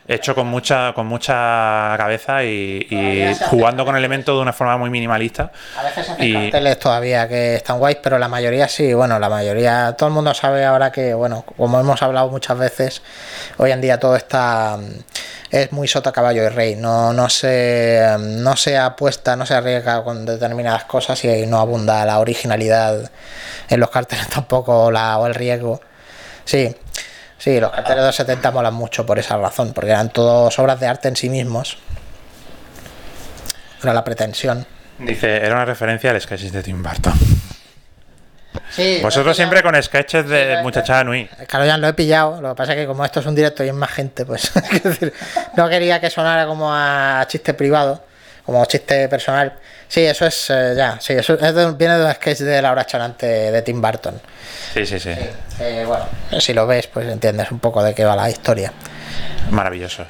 [0.07, 5.51] hecho con mucha, con mucha cabeza y, jugando con elementos de una forma muy minimalista.
[5.77, 9.29] A veces hacen Y- carteles todavía que están guays, pero la mayoría sí, bueno, la
[9.29, 13.01] mayoría, todo el mundo sabe ahora que, bueno, como hemos hablado muchas veces,
[13.57, 14.99] hoy en día todo está mm,
[15.51, 20.03] es muy sota caballo y rey, no, no se no se apuesta, no se arriesga
[20.03, 23.09] con determinadas cosas y no abunda la originalidad
[23.69, 25.81] en los carteles tampoco la, o el riesgo.
[26.45, 26.73] Sí.
[27.37, 30.79] Sí, los carteles de los 70 molan mucho por esa razón, porque eran todos obras
[30.79, 31.77] de arte en sí mismos.
[33.83, 34.65] Era la pretensión.
[34.99, 37.13] Dice, era una referencia al sketch de Tim Burton.
[38.71, 41.27] Sí, Vosotros siempre con sketches Sí, de ya- muchacha Nui.
[41.47, 42.41] Claro, ya lo he pillado.
[42.41, 44.51] Lo que pasa es que como esto es un directo y es más gente, pues
[44.83, 45.13] decir,
[45.55, 48.03] no quería que sonara como a chiste privado,
[48.45, 49.53] como chiste personal.
[49.89, 52.85] Sí, eso es eh, ya, sí, eso es de- viene de un sketch de Laura
[52.85, 54.19] Chanante de Tim Burton.
[54.73, 55.11] Sí, sí, sí.
[55.59, 56.05] Eh, bueno,
[56.39, 58.73] si lo ves, pues entiendes un poco de qué va la historia.
[59.51, 60.05] Maravilloso.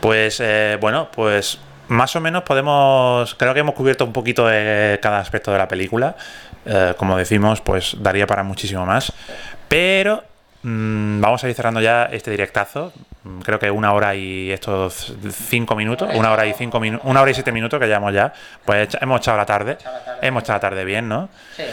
[0.00, 4.98] Pues eh, bueno, pues más o menos podemos, creo que hemos cubierto un poquito de
[5.02, 6.14] cada aspecto de la película.
[6.66, 9.10] Eh, como decimos, pues daría para muchísimo más.
[9.68, 10.22] Pero
[10.62, 12.92] mm, vamos a ir cerrando ya este directazo.
[13.24, 17.20] Mm, Creo que una hora y estos cinco minutos, una hora y cinco minutos, una
[17.22, 18.32] hora y siete minutos que llevamos ya.
[18.64, 19.76] Pues hemos echado la tarde,
[20.22, 21.28] hemos echado la tarde bien, ¿no?
[21.56, 21.64] Sí.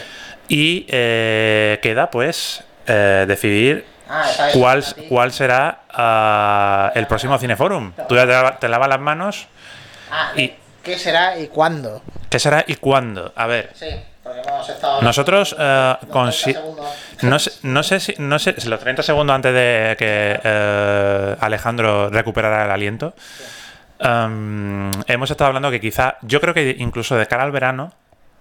[0.48, 4.24] Y eh, queda pues eh, decidir Ah,
[4.54, 7.92] cuál, cuál será ah, el próximo Cineforum.
[8.08, 9.48] Tú ya te, lava- te lavas las manos.
[10.12, 12.04] Ah, Y- ¿qué será y cuándo?
[12.30, 13.34] ¿Qué será y cuándo?
[13.36, 13.88] A ver, Sí.
[15.02, 16.86] Nosotros eh, 30 segundos.
[17.22, 21.36] no sé, no sé si no sé si los 30 segundos antes de que eh,
[21.40, 23.14] Alejandro recuperara el aliento.
[24.00, 27.94] em, hemos estado hablando que quizá, yo creo que incluso de cara al verano,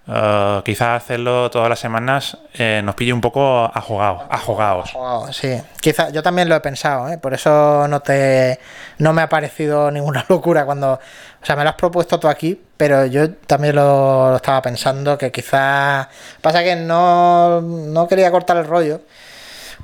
[0.07, 4.23] eh, quizá hacerlo todas las semanas eh, nos pille un poco ajugados.
[4.29, 4.93] ajugados.
[4.93, 7.17] Wow, sí, quizá yo también lo he pensado, ¿eh?
[7.17, 8.59] por eso no te
[8.99, 12.61] no me ha parecido ninguna locura cuando, o sea, me lo has propuesto tú aquí,
[12.77, 16.07] pero yo también lo, lo estaba pensando que quizá
[16.41, 19.01] pasa que no, no quería cortar el rollo,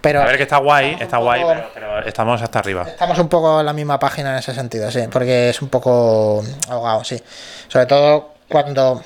[0.01, 1.43] pero A ver que está guay, está guay,
[1.73, 2.83] pero estamos hasta arriba.
[2.87, 6.43] Estamos un poco en la misma página en ese sentido, sí, porque es un poco
[6.69, 7.21] ahogado, sí.
[7.67, 9.01] Sobre todo cuando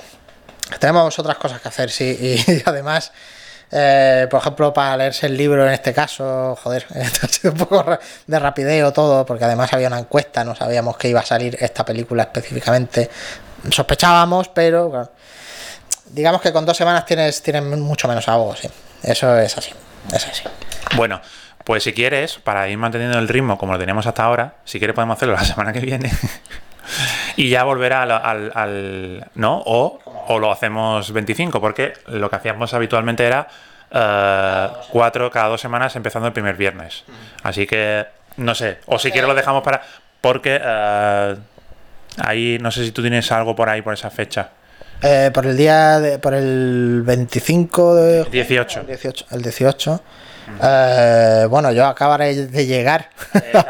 [0.78, 3.12] tenemos otras cosas que hacer, sí, y, además,
[3.70, 7.58] eh, por ejemplo, para leerse el libro en este caso, joder, esto ha sido un
[7.58, 11.56] poco de rapideo todo, porque además había una encuesta, no sabíamos que iba a salir
[11.60, 13.10] esta película específicamente.
[13.70, 15.10] Sospechábamos, pero
[16.06, 18.68] digamos que con dos semanas tienes, tienes mucho menos ahogo, sí.
[19.02, 19.72] Eso es así,
[20.12, 20.42] es así.
[20.96, 21.20] Bueno,
[21.64, 24.94] pues si quieres, para ir manteniendo el ritmo como lo teníamos hasta ahora, si quieres
[24.94, 26.10] podemos hacerlo la semana que viene.
[27.36, 29.62] y ya volver al, al- al- ¿no?
[29.66, 33.46] O, o lo hacemos 25, porque lo que hacíamos habitualmente era
[33.90, 37.04] eh, cuatro cada dos semanas empezando el primer viernes.
[37.42, 38.06] Así que,
[38.38, 39.82] no sé, o si quieres lo dejamos para...
[40.20, 41.36] Porque eh,
[42.18, 44.50] ahí, no sé si tú tienes algo por ahí, por esa fecha.
[45.02, 48.80] Eh, por el día de, por el 25 de 18.
[48.80, 49.26] El 18.
[49.30, 50.02] El 18.
[50.62, 53.10] Eh, bueno, yo acabaré de llegar.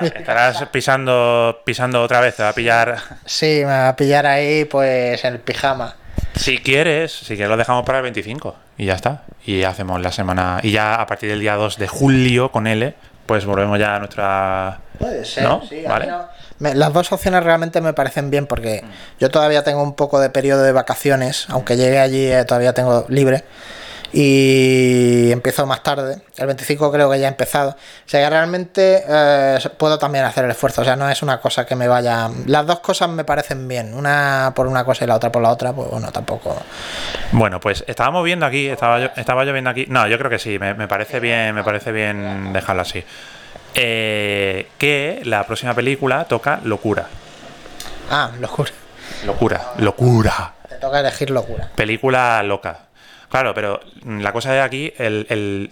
[0.01, 2.97] Estarás pisando, pisando otra vez, te va a pillar...
[3.25, 5.97] sí, me va a pillar ahí pues en el pijama.
[6.35, 9.23] Si quieres, si quieres lo dejamos para el 25 y ya está.
[9.45, 10.61] Y hacemos la semana.
[10.63, 12.95] Y ya a partir del día 2 de julio con L,
[13.27, 14.79] pues volvemos ya a nuestra.
[14.99, 15.63] Puede ser, ¿No?
[15.69, 16.05] sí, a Vale.
[16.07, 16.27] mí no-
[16.59, 18.83] Me- las dos opciones realmente me parecen bien porque
[19.21, 23.05] yo todavía tengo un poco de periodo de vacaciones, aunque llegue allí eh, todavía tengo
[23.11, 23.45] libre
[24.13, 26.23] y empiezo más tarde.
[26.37, 27.71] El 25 creo que ya he empezado.
[27.71, 30.83] O sea que realmente eh, puedo también hacer el esfuerzo.
[30.83, 32.31] O sea, no es una cosa que me vaya.
[32.47, 33.95] Las dos cosas me parecen bien.
[33.95, 36.57] Una por una cosa y la otra por la otra, pues bueno, tampoco.
[37.33, 39.87] Bueno, pues estábamos viendo aquí, estaba yo, estaba yo viendo aquí.
[39.89, 43.05] No, yo creo que sí, me, me parece bien, me parece bien dejarlo así.
[43.75, 47.07] Eh, que la próxima película toca locura.
[48.11, 48.71] Ah, locura.
[49.27, 50.55] Locura, locura.
[50.69, 51.69] Te toca elegir locura.
[51.75, 52.87] Película loca.
[53.31, 55.71] Claro, pero la cosa de aquí, el, el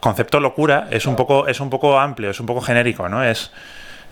[0.00, 3.24] concepto locura es un poco, es un poco amplio, es un poco genérico, ¿no?
[3.24, 3.50] Es,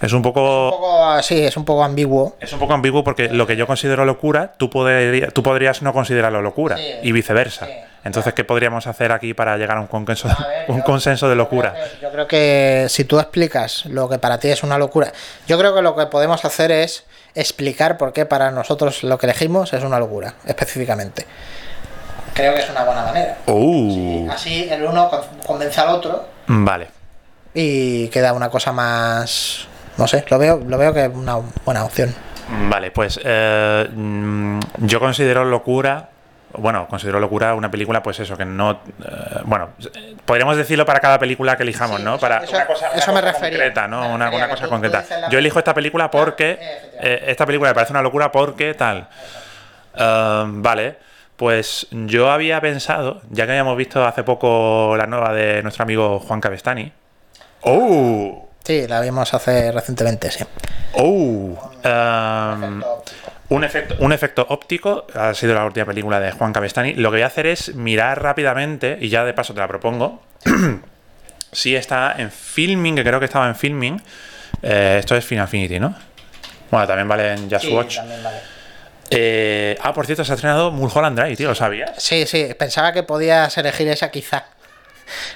[0.01, 0.64] es un poco.
[0.66, 2.36] Un poco, sí, es un poco ambiguo.
[2.40, 5.93] Es un poco ambiguo porque lo que yo considero locura, tú, podrías, tú podrías no
[5.93, 6.76] considerarlo locura.
[6.76, 6.84] Sí.
[7.02, 7.66] y viceversa.
[7.66, 7.72] Sí.
[8.05, 11.28] Entonces, ¿qué podríamos hacer aquí para llegar a un consenso, A ver, un yo- consenso
[11.28, 11.72] de locura?
[11.72, 14.76] Yo creo, que, yo creo que si tú explicas lo que para ti es una
[14.76, 15.12] locura,
[15.47, 17.05] yo creo que lo que podemos hacer es
[17.36, 21.26] explicar por qué para nosotros lo que elegimos es una locura, específicamente.
[22.35, 23.37] Creo que es una buena manera.
[23.47, 26.89] Uh, Así el uno con- convence al otro vale.
[27.55, 29.67] y queda una cosa más.
[29.99, 32.15] No sé, lo veo, lo veo que es una buena opción.
[32.69, 33.89] Vale, pues eh,
[34.79, 36.09] yo considero locura.
[36.55, 38.73] Bueno, considero locura una película, pues eso, que no.
[38.73, 38.77] eh,
[39.45, 39.71] bueno,
[40.27, 42.13] podríamos decirlo para cada película que elijamos, Sí, ¿no?
[42.17, 43.59] eso- Para eso- una cosa, una eso me cosa refería.
[43.59, 44.09] concreta, ¿no?
[44.09, 45.05] Me Una, cosa tú- concreta.
[45.31, 46.53] Yo elijo esta película porque.
[46.53, 46.99] efectivamente.
[47.01, 49.09] eh, esta película me parece una locura porque tal.
[49.95, 50.97] Vale,
[51.37, 56.19] pues yo había pensado, ya que habíamos visto hace poco la nueva de nuestro amigo
[56.21, 56.93] Juan Cabestani.
[57.63, 58.49] ¡Oh!
[58.65, 60.45] Sí, la vimos hace recientemente, sí.
[60.95, 61.71] ¡Oh!
[61.83, 62.83] Em,
[63.49, 66.95] un efecto, un efecto óptico ha sido la última película de Juan Cabestani.
[66.95, 70.23] Lo que voy a hacer es mirar rápidamente, y ya de paso te la propongo,
[71.53, 74.01] si está en filming, que creo que estaba en filming.
[74.63, 75.95] Eh, esto es Final Infinity, ¿no?
[76.71, 77.97] Bueno, también vale en Just Sí, Watch.
[77.97, 78.39] también vale.
[79.14, 81.90] Eh, ah, por cierto, se ha estrenado Mulholland Drive, tío, ¿lo sabías?
[81.98, 84.44] Sí, sí, pensaba que podías elegir esa quizá.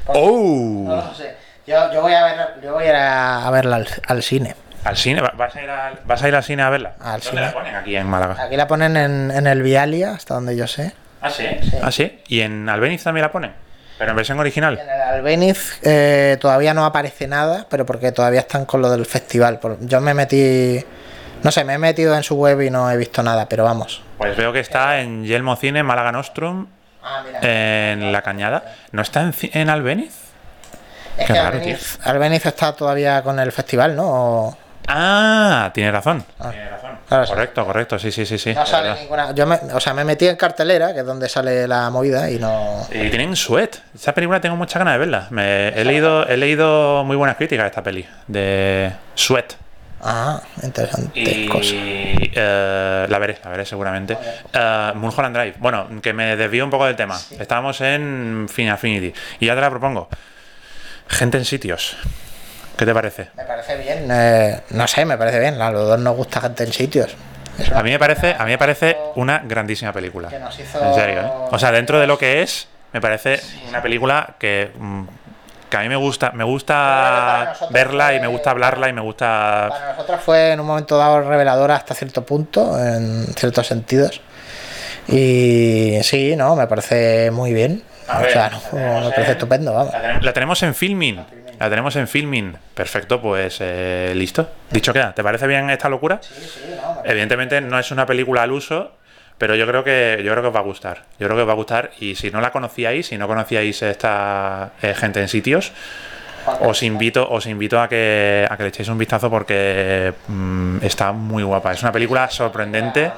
[0.06, 0.84] No ¡Oh!
[1.08, 1.34] lo sé.
[1.66, 4.54] Yo, yo voy a ver, yo voy a ir a, verla al, al cine.
[4.84, 5.20] ¿Al cine?
[5.20, 6.94] ¿Va- ¿Vas a, ir al, ¿Vas a ir al cine a verla?
[7.00, 7.40] Al ¿Dónde cine.
[7.42, 7.74] la ponen?
[7.74, 8.42] Aquí en Málaga.
[8.44, 10.92] Aquí la ponen en, en el Vialia, hasta donde yo sé.
[11.20, 11.44] ¿Ah, sí?
[11.82, 12.22] ¿Ah, sí?
[12.28, 13.52] ¿Y en Albeniz también la ponen?
[13.98, 14.78] ¿Pero en versión original?
[14.78, 19.06] En el Albeniz eh, todavía no aparece nada, pero porque todavía están con lo del
[19.06, 19.58] festival.
[19.80, 20.84] Yo me metí,
[21.42, 24.02] no sé, me he metido en su web y no he visto nada, pero vamos.
[24.18, 26.66] Pues veo que está en Yelmo Cine, Málaga Nostrum,
[27.02, 27.38] Ah, mira.
[27.92, 28.74] en La Cañada.
[28.92, 30.12] ¿No está en, en Albeniz?
[31.16, 34.04] es qué que raro, Albeniz, Albeniz está todavía con el festival, ¿no?
[34.06, 34.56] O-
[34.88, 36.24] Ah, tiene razón.
[36.40, 36.90] Tiene razón.
[37.08, 37.32] Claro, sí.
[37.32, 38.38] correcto, correcto, sí, sí, sí.
[38.38, 39.32] sí no sale ninguna.
[39.34, 42.38] Yo me, o sea, me metí en cartelera, que es donde sale la movida, y
[42.38, 42.86] no.
[42.92, 43.76] Y tienen Sweat.
[43.94, 45.26] Esa película tengo muchas ganas de verla.
[45.30, 48.06] Me- he, leído, he leído muy buenas críticas de esta peli.
[48.28, 49.54] De Sweat.
[50.02, 51.73] Ah, interesante Y cosa.
[51.74, 54.16] eh, la veré, la veré seguramente.
[54.52, 55.55] Eh, Mulholland Drive.
[55.59, 57.18] Bueno, que me desvío un poco del tema.
[57.39, 59.12] Estábamos en Final Affinity.
[59.40, 60.09] Y ya te la propongo.
[61.09, 61.97] Gente en sitios.
[62.77, 63.28] ¿Qué te parece?
[63.36, 65.60] Me parece bien, eh, no sé, me parece bien.
[65.62, 67.14] A los dos nos gusta gente en sitios.
[67.74, 70.28] A mí me parece, a mí me parece una grandísima película.
[70.28, 71.31] Que nos hizo- En serio, ¿eh?
[71.52, 73.40] O sea, dentro de lo que es, me parece
[73.70, 75.05] una película que, mm,
[75.70, 79.66] que a mí me gusta, me gusta verla y me gusta hablarla y me gusta.
[79.70, 84.20] Para nosotros fue en un momento dado reveladora hasta cierto punto, en ciertos sentidos.
[85.09, 87.82] Y sí, no, me parece muy bien.
[88.09, 89.93] A o ver, sea, no, tenemos me parece en- estupendo, vamos.
[89.93, 91.24] La tenemos, la tenemos en filming.
[91.59, 92.56] La tenemos en filming.
[92.74, 94.48] Perfecto, pues eh, listo.
[94.70, 95.14] Dicho queda.
[95.14, 96.20] ¿Te parece bien esta locura?
[97.05, 98.93] Evidentemente no es una película al uso,
[99.38, 101.04] pero yo creo que yo creo que os va a gustar.
[101.18, 103.82] Yo creo que os va a gustar y si no la conocíais, si no conocíais
[103.82, 105.72] esta eh, gente en sitios,
[106.60, 111.12] os invito os invito a que a que le echéis un vistazo porque mm, está
[111.12, 111.72] muy guapa.
[111.72, 113.12] Es una película sorprendente.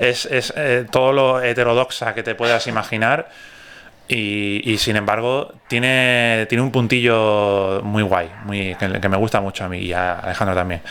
[0.00, 3.28] Es, es eh, todo lo heterodoxa que te puedas imaginar.
[4.06, 9.68] Y, sin embargo tiene, tiene un puntillo muy guay, muy, que, me gusta mucho a
[9.68, 10.82] mí y a Alejandro también.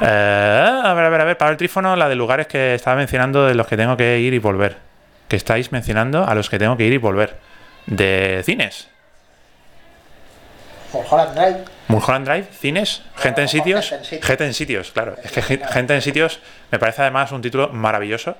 [0.00, 2.96] Eh, a ver, a ver, a ver, para el trífono, la de lugares que estaba
[2.96, 4.76] mencionando de los que tengo que ir y volver.
[5.28, 7.36] Que estáis mencionando a los que tengo que ir y volver.
[7.86, 8.88] De cines.
[10.92, 11.75] Mulholland Drive.
[11.88, 13.90] Mulholland Drive, cines, gente en sitios.
[13.90, 14.26] gente en sitios.
[14.26, 15.16] Gente en sitios, claro.
[15.22, 16.40] Es que ge- gente en sitios
[16.72, 18.36] me parece además un título maravilloso.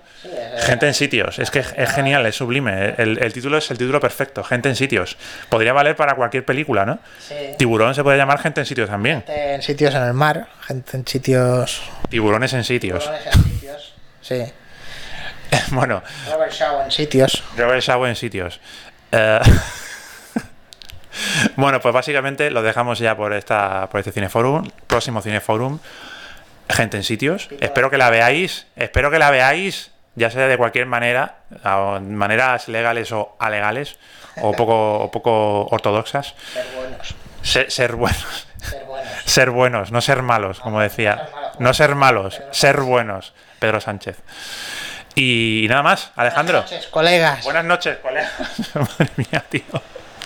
[0.59, 2.95] Gente en sitios, es que es genial, es sublime.
[2.99, 5.17] El, el título es el título perfecto, gente en sitios.
[5.49, 6.99] Podría valer para cualquier película, ¿no?
[7.21, 7.35] Sí.
[7.57, 9.19] Tiburón se puede llamar gente en sitios también.
[9.27, 11.83] Gente en sitios en el mar, gente en sitios.
[12.11, 13.09] Tiburones en sitios.
[13.33, 13.95] en sitios.
[14.21, 14.43] Sí.
[15.71, 17.43] Bueno, Robert Shaw en sitios.
[17.57, 18.61] Robert Shaw en sitios.
[19.13, 19.39] Eh,
[21.57, 24.69] bueno, pues básicamente lo dejamos ya por esta por este cineforum.
[24.87, 25.79] Próximo cineforum.
[26.69, 27.49] Gente en sitios.
[27.61, 28.67] Espero que la veáis.
[28.77, 29.93] Espero que la veáis.
[30.15, 33.99] Ya sea de cualquier manera, a maneras legales o alegales,
[34.41, 36.35] o poco, o poco ortodoxas.
[36.55, 37.15] Ser buenos.
[37.43, 38.49] Ser, ser buenos.
[38.63, 39.13] Ser buenos.
[39.27, 41.29] Ser buenos, no ser malos, como decía.
[41.59, 43.35] No ser malos, ser buenos.
[43.59, 44.19] Pedro Sánchez.
[45.15, 46.61] Y nada más, Alejandro.
[46.61, 47.45] Buenas noches, colegas.
[47.45, 48.33] Buenas noches, colegas.
[48.75, 49.63] Madre mía, tío.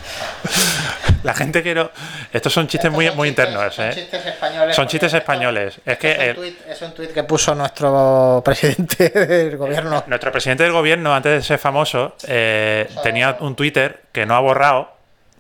[1.23, 1.91] La gente que no.
[2.33, 3.93] Estos son chistes muy, muy internos, Son ¿eh?
[3.95, 4.75] chistes españoles.
[4.75, 5.79] Son chistes esto- españoles.
[5.85, 10.03] Es que Es un, el- tuit, es un tuit que puso nuestro presidente del gobierno.
[10.07, 14.41] nuestro presidente del gobierno, antes de ser famoso, eh, tenía un Twitter que no ha
[14.41, 14.93] borrado,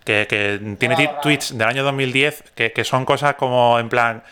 [0.04, 4.22] que, que tiene ti- tweets del año 2010 que, que son cosas como en plan.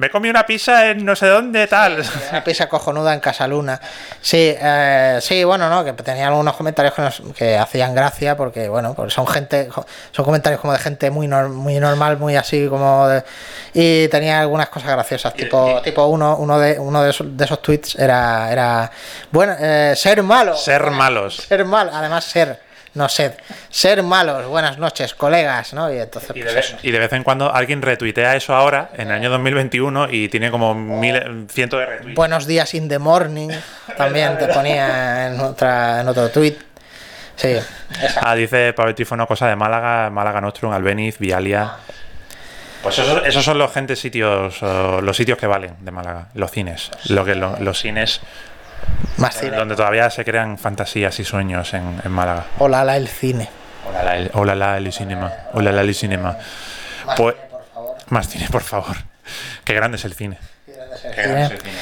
[0.00, 2.02] Me comí una pizza en no sé dónde, tal.
[2.30, 3.78] Una pizza cojonuda en Casaluna.
[4.22, 8.70] Sí, eh, sí, bueno, no, que tenía algunos comentarios que, nos- que hacían gracia porque,
[8.70, 9.68] bueno, porque son gente,
[10.10, 13.22] son comentarios como de gente muy nor- muy normal, muy así como de-
[13.74, 17.60] y tenía algunas cosas graciosas, tipo, tipo uno, uno de uno de esos, de esos
[17.60, 18.90] tweets era, era
[19.30, 21.36] bueno, eh, ser malo, Ser malos.
[21.36, 22.58] ser mal, además ser,
[22.94, 23.32] no sed,
[23.68, 25.92] ser malos, buenas noches, colegas, ¿no?
[25.92, 26.76] Y entonces Y de, pues vez, eso.
[26.82, 30.50] y de vez en cuando alguien retuitea eso ahora, en el año 2021, y tiene
[30.50, 32.16] como mil, cientos de retweets.
[32.16, 33.48] Buenos días in the morning,
[33.96, 36.56] también te ponía en, otra, en otro tweet.
[37.36, 37.56] Sí,
[38.20, 41.72] Ah, dice Pablo Tífono, cosa de Málaga, Málaga Nostrum, Albeniz, Vialia.
[42.82, 46.90] Pues esos, esos son los gente sitios, los sitios que valen de Málaga, los cines.
[47.08, 48.20] Lo que, lo- los cines
[49.18, 49.56] más cine.
[49.56, 52.46] donde todavía se crean fantasías y sueños en, en Málaga.
[52.58, 53.48] Hola, la el cine.
[53.88, 55.32] Hola, la, el- hola, la, el cinema.
[55.52, 56.36] Hola, la, el cinema.
[57.16, 57.34] Pues,
[58.08, 58.96] más cine, por favor.
[59.64, 60.38] Qué grande es el cine.
[60.66, 61.78] Qué grande es el cine.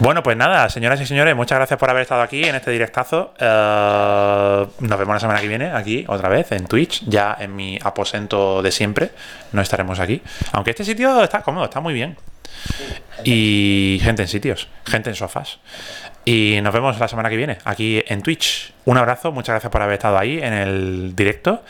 [0.00, 3.32] Bueno, pues nada, señoras y señores, muchas gracias por haber estado aquí en este directazo.
[3.38, 7.78] Eh, nos vemos la semana que viene aquí otra vez en Twitch, ya en mi
[7.82, 9.10] aposento de siempre.
[9.52, 10.20] No estaremos aquí.
[10.52, 12.16] Aunque este sitio está cómodo, está muy bien.
[13.24, 15.58] Y gente en sitios, gente en sofás.
[16.24, 18.72] Y nos vemos la semana que viene aquí en Twitch.
[18.84, 21.62] Un abrazo, muchas gracias por haber estado ahí en el directo.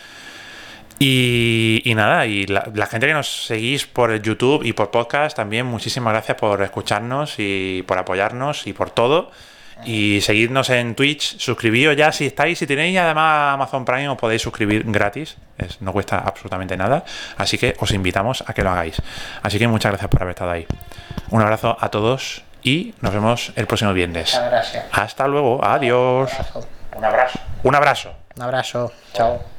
[0.98, 5.36] Y, y nada, y la, la gente que nos seguís por YouTube y por podcast,
[5.36, 9.30] también muchísimas gracias por escucharnos y por apoyarnos y por todo.
[9.84, 14.42] Y seguidnos en Twitch, suscribíos ya si estáis, si tenéis además Amazon Prime os podéis
[14.42, 17.04] suscribir gratis, es, no cuesta absolutamente nada,
[17.36, 19.02] así que os invitamos a que lo hagáis.
[19.42, 20.66] Así que muchas gracias por haber estado ahí.
[21.30, 24.32] Un abrazo a todos y nos vemos el próximo viernes.
[24.32, 24.84] Muchas gracias.
[24.92, 26.30] Hasta luego, adiós.
[26.96, 27.38] Un abrazo.
[27.62, 28.14] Un abrazo.
[28.36, 28.92] Un abrazo.
[29.12, 29.53] Chao.